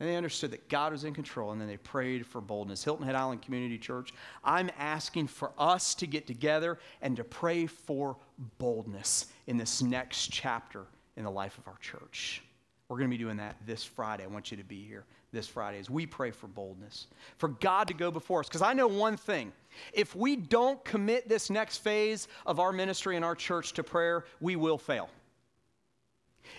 And 0.00 0.08
they 0.08 0.16
understood 0.16 0.50
that 0.50 0.68
God 0.68 0.90
was 0.90 1.04
in 1.04 1.14
control, 1.14 1.52
and 1.52 1.60
then 1.60 1.68
they 1.68 1.76
prayed 1.76 2.26
for 2.26 2.40
boldness. 2.40 2.82
Hilton 2.82 3.06
Head 3.06 3.14
Island 3.14 3.42
Community 3.42 3.78
Church, 3.78 4.12
I'm 4.42 4.68
asking 4.76 5.28
for 5.28 5.52
us 5.56 5.94
to 5.96 6.06
get 6.08 6.26
together 6.26 6.80
and 7.00 7.16
to 7.16 7.22
pray 7.22 7.66
for 7.66 8.16
boldness 8.58 9.26
in 9.46 9.56
this 9.56 9.82
next 9.82 10.32
chapter 10.32 10.86
in 11.16 11.22
the 11.22 11.30
life 11.30 11.56
of 11.58 11.68
our 11.68 11.78
church. 11.78 12.42
We're 12.88 12.98
going 12.98 13.08
to 13.08 13.16
be 13.16 13.22
doing 13.22 13.36
that 13.36 13.56
this 13.66 13.84
Friday. 13.84 14.24
I 14.24 14.26
want 14.26 14.50
you 14.50 14.56
to 14.56 14.64
be 14.64 14.82
here 14.82 15.04
this 15.32 15.46
Friday 15.46 15.78
as 15.78 15.88
we 15.88 16.06
pray 16.06 16.32
for 16.32 16.48
boldness, 16.48 17.06
for 17.38 17.48
God 17.48 17.86
to 17.88 17.94
go 17.94 18.10
before 18.10 18.40
us. 18.40 18.48
Because 18.48 18.62
I 18.62 18.72
know 18.72 18.88
one 18.88 19.16
thing 19.16 19.52
if 19.92 20.14
we 20.14 20.36
don't 20.36 20.82
commit 20.84 21.28
this 21.28 21.50
next 21.50 21.78
phase 21.78 22.28
of 22.46 22.60
our 22.60 22.72
ministry 22.72 23.16
and 23.16 23.24
our 23.24 23.34
church 23.34 23.72
to 23.74 23.82
prayer, 23.82 24.24
we 24.40 24.56
will 24.56 24.78
fail. 24.78 25.08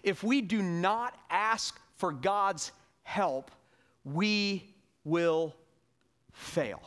If 0.04 0.24
we 0.24 0.42
do 0.42 0.62
not 0.62 1.18
ask 1.30 1.80
for 1.96 2.12
God's 2.12 2.72
help, 3.04 3.52
we 4.04 4.74
will 5.04 5.56
fail. 6.34 6.82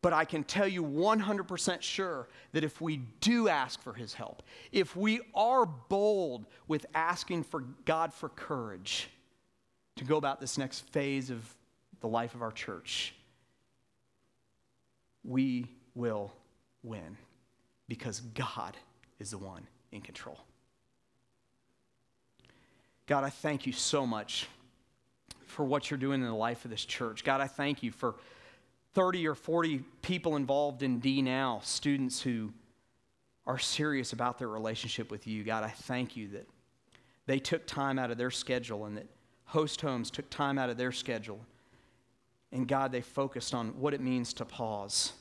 But 0.00 0.12
I 0.12 0.24
can 0.24 0.44
tell 0.44 0.68
you 0.68 0.84
100% 0.84 1.82
sure 1.82 2.28
that 2.52 2.62
if 2.62 2.80
we 2.80 2.98
do 3.20 3.48
ask 3.48 3.82
for 3.82 3.92
his 3.92 4.14
help, 4.14 4.42
if 4.70 4.94
we 4.94 5.20
are 5.34 5.66
bold 5.66 6.46
with 6.68 6.86
asking 6.94 7.42
for 7.42 7.62
God 7.84 8.14
for 8.14 8.28
courage 8.28 9.10
to 9.96 10.04
go 10.04 10.16
about 10.16 10.40
this 10.40 10.56
next 10.56 10.88
phase 10.90 11.30
of 11.30 11.52
the 12.00 12.06
life 12.06 12.36
of 12.36 12.42
our 12.42 12.52
church, 12.52 13.14
we 15.28 15.66
will 15.94 16.32
win 16.82 17.16
because 17.86 18.20
God 18.20 18.76
is 19.18 19.30
the 19.30 19.38
one 19.38 19.66
in 19.92 20.00
control. 20.00 20.38
God, 23.06 23.24
I 23.24 23.30
thank 23.30 23.66
you 23.66 23.72
so 23.72 24.06
much 24.06 24.48
for 25.46 25.64
what 25.64 25.90
you're 25.90 25.98
doing 25.98 26.20
in 26.20 26.26
the 26.26 26.34
life 26.34 26.64
of 26.64 26.70
this 26.70 26.84
church. 26.84 27.24
God, 27.24 27.40
I 27.40 27.46
thank 27.46 27.82
you 27.82 27.90
for 27.90 28.14
30 28.94 29.26
or 29.28 29.34
40 29.34 29.84
people 30.02 30.36
involved 30.36 30.82
in 30.82 30.98
D 30.98 31.22
Now, 31.22 31.60
students 31.62 32.20
who 32.20 32.52
are 33.46 33.58
serious 33.58 34.12
about 34.12 34.38
their 34.38 34.48
relationship 34.48 35.10
with 35.10 35.26
you. 35.26 35.44
God, 35.44 35.64
I 35.64 35.68
thank 35.68 36.16
you 36.16 36.28
that 36.28 36.46
they 37.26 37.38
took 37.38 37.66
time 37.66 37.98
out 37.98 38.10
of 38.10 38.18
their 38.18 38.30
schedule 38.30 38.84
and 38.86 38.96
that 38.96 39.06
host 39.46 39.80
homes 39.80 40.10
took 40.10 40.28
time 40.28 40.58
out 40.58 40.68
of 40.68 40.76
their 40.76 40.92
schedule. 40.92 41.40
And 42.52 42.68
God, 42.68 42.92
they 42.92 43.00
focused 43.00 43.54
on 43.54 43.68
what 43.80 43.94
it 43.94 44.00
means 44.00 44.32
to 44.34 44.44
pause. 44.44 45.12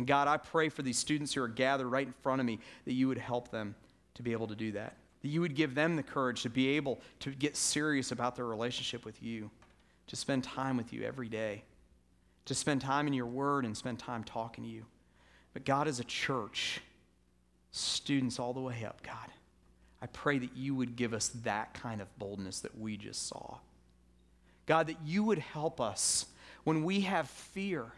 And 0.00 0.06
God, 0.06 0.28
I 0.28 0.38
pray 0.38 0.70
for 0.70 0.80
these 0.80 0.96
students 0.96 1.34
who 1.34 1.42
are 1.42 1.48
gathered 1.48 1.88
right 1.88 2.06
in 2.06 2.14
front 2.22 2.40
of 2.40 2.46
me 2.46 2.58
that 2.86 2.94
you 2.94 3.06
would 3.08 3.18
help 3.18 3.50
them 3.50 3.74
to 4.14 4.22
be 4.22 4.32
able 4.32 4.46
to 4.46 4.54
do 4.54 4.72
that. 4.72 4.96
That 5.20 5.28
you 5.28 5.42
would 5.42 5.54
give 5.54 5.74
them 5.74 5.94
the 5.94 6.02
courage 6.02 6.40
to 6.44 6.48
be 6.48 6.68
able 6.68 7.00
to 7.18 7.32
get 7.32 7.54
serious 7.54 8.10
about 8.10 8.34
their 8.34 8.46
relationship 8.46 9.04
with 9.04 9.22
you 9.22 9.50
to 10.06 10.16
spend 10.16 10.42
time 10.42 10.78
with 10.78 10.94
you 10.94 11.02
every 11.02 11.28
day, 11.28 11.64
to 12.46 12.54
spend 12.54 12.80
time 12.80 13.08
in 13.08 13.12
your 13.12 13.26
word 13.26 13.66
and 13.66 13.76
spend 13.76 13.98
time 13.98 14.24
talking 14.24 14.64
to 14.64 14.70
you. 14.70 14.86
But 15.52 15.66
God, 15.66 15.86
as 15.86 16.00
a 16.00 16.04
church, 16.04 16.80
students 17.70 18.38
all 18.38 18.54
the 18.54 18.60
way 18.60 18.86
up, 18.86 19.02
God, 19.02 19.28
I 20.00 20.06
pray 20.06 20.38
that 20.38 20.56
you 20.56 20.74
would 20.76 20.96
give 20.96 21.12
us 21.12 21.28
that 21.44 21.74
kind 21.74 22.00
of 22.00 22.18
boldness 22.18 22.60
that 22.60 22.78
we 22.78 22.96
just 22.96 23.28
saw. 23.28 23.58
God, 24.64 24.86
that 24.86 24.96
you 25.04 25.24
would 25.24 25.40
help 25.40 25.78
us 25.78 26.24
when 26.64 26.84
we 26.84 27.02
have 27.02 27.28
fear, 27.28 27.92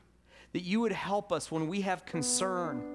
that 0.53 0.63
you 0.63 0.81
would 0.81 0.93
help 0.93 1.33
us 1.33 1.51
when 1.51 1.69
we 1.69 1.81
have 1.83 2.05
concern. 2.05 2.89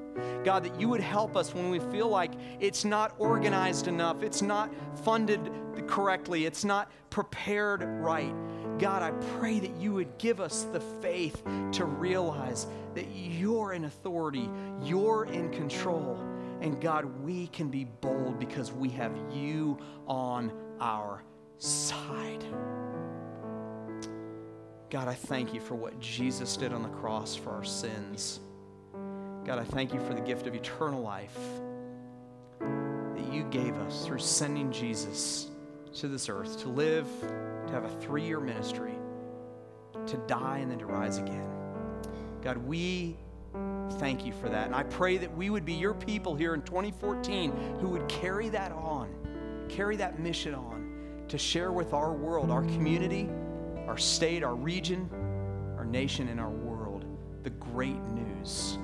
God, 0.43 0.63
that 0.63 0.79
you 0.79 0.89
would 0.89 1.01
help 1.01 1.35
us 1.35 1.53
when 1.53 1.69
we 1.69 1.79
feel 1.79 2.07
like 2.07 2.31
it's 2.59 2.85
not 2.85 3.13
organized 3.19 3.87
enough, 3.87 4.23
it's 4.23 4.41
not 4.41 4.73
funded 5.03 5.51
correctly, 5.87 6.45
it's 6.45 6.65
not 6.65 6.91
prepared 7.09 7.83
right. 7.83 8.33
God, 8.79 9.01
I 9.01 9.11
pray 9.39 9.59
that 9.59 9.75
you 9.77 9.93
would 9.93 10.17
give 10.17 10.39
us 10.39 10.63
the 10.63 10.79
faith 10.79 11.43
to 11.73 11.85
realize 11.85 12.67
that 12.95 13.07
you're 13.11 13.73
in 13.73 13.85
authority, 13.85 14.49
you're 14.83 15.25
in 15.25 15.51
control. 15.51 16.19
And 16.61 16.81
God, 16.81 17.05
we 17.23 17.47
can 17.47 17.69
be 17.69 17.85
bold 17.85 18.39
because 18.39 18.71
we 18.71 18.89
have 18.89 19.15
you 19.31 19.77
on 20.07 20.51
our 20.79 21.23
side. 21.59 22.43
God, 24.89 25.09
I 25.09 25.13
thank 25.13 25.53
you 25.53 25.59
for 25.59 25.75
what 25.75 25.99
Jesus 25.99 26.55
did 26.55 26.71
on 26.71 26.81
the 26.81 26.89
cross 26.89 27.35
for 27.35 27.49
our 27.49 27.65
sins. 27.65 28.39
God, 29.43 29.59
I 29.59 29.65
thank 29.65 29.93
you 29.93 29.99
for 29.99 30.13
the 30.13 30.21
gift 30.21 30.47
of 30.47 30.55
eternal 30.55 31.01
life 31.01 31.37
that 32.59 33.33
you 33.33 33.43
gave 33.51 33.75
us 33.75 34.05
through 34.05 34.19
sending 34.19 34.71
Jesus 34.71 35.49
to 35.95 36.07
this 36.07 36.29
earth 36.29 36.61
to 36.61 36.69
live 36.69 37.07
to 37.67 37.73
have 37.73 37.83
a 37.83 37.89
three 38.01 38.23
year 38.23 38.39
ministry, 38.39 38.93
to 40.05 40.17
die 40.27 40.59
and 40.59 40.71
then 40.71 40.79
to 40.79 40.85
rise 40.85 41.17
again. 41.17 41.49
God, 42.41 42.57
we 42.57 43.17
thank 43.99 44.25
you 44.25 44.31
for 44.31 44.47
that. 44.47 44.67
And 44.67 44.75
I 44.75 44.83
pray 44.83 45.17
that 45.17 45.35
we 45.35 45.49
would 45.49 45.65
be 45.65 45.73
your 45.73 45.93
people 45.95 46.33
here 46.33 46.53
in 46.53 46.61
2014 46.61 47.51
who 47.81 47.89
would 47.89 48.07
carry 48.07 48.47
that 48.49 48.71
on, 48.71 49.13
carry 49.67 49.97
that 49.97 50.19
mission 50.19 50.55
on 50.55 51.25
to 51.27 51.37
share 51.37 51.73
with 51.73 51.93
our 51.93 52.13
world, 52.13 52.51
our 52.51 52.63
community, 52.63 53.29
our 53.87 53.97
state, 53.97 54.43
our 54.43 54.55
region, 54.55 55.09
our 55.77 55.85
nation, 55.85 56.27
and 56.29 56.39
our 56.39 56.49
world 56.49 57.05
the 57.43 57.49
great 57.51 58.03
news 58.09 58.77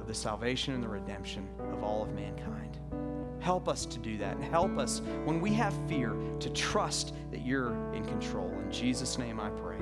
of 0.00 0.06
the 0.06 0.14
salvation 0.14 0.72
and 0.72 0.82
the 0.82 0.88
redemption 0.88 1.46
of 1.72 1.82
all 1.82 2.02
of 2.02 2.14
mankind. 2.14 2.78
Help 3.40 3.68
us 3.68 3.84
to 3.84 3.98
do 3.98 4.16
that 4.16 4.34
and 4.36 4.44
help 4.44 4.78
us 4.78 5.02
when 5.24 5.38
we 5.40 5.52
have 5.52 5.74
fear 5.88 6.16
to 6.40 6.48
trust 6.50 7.12
that 7.30 7.44
you're 7.44 7.74
in 7.92 8.04
control. 8.06 8.50
In 8.64 8.72
Jesus' 8.72 9.18
name 9.18 9.38
I 9.38 9.50
pray. 9.50 9.76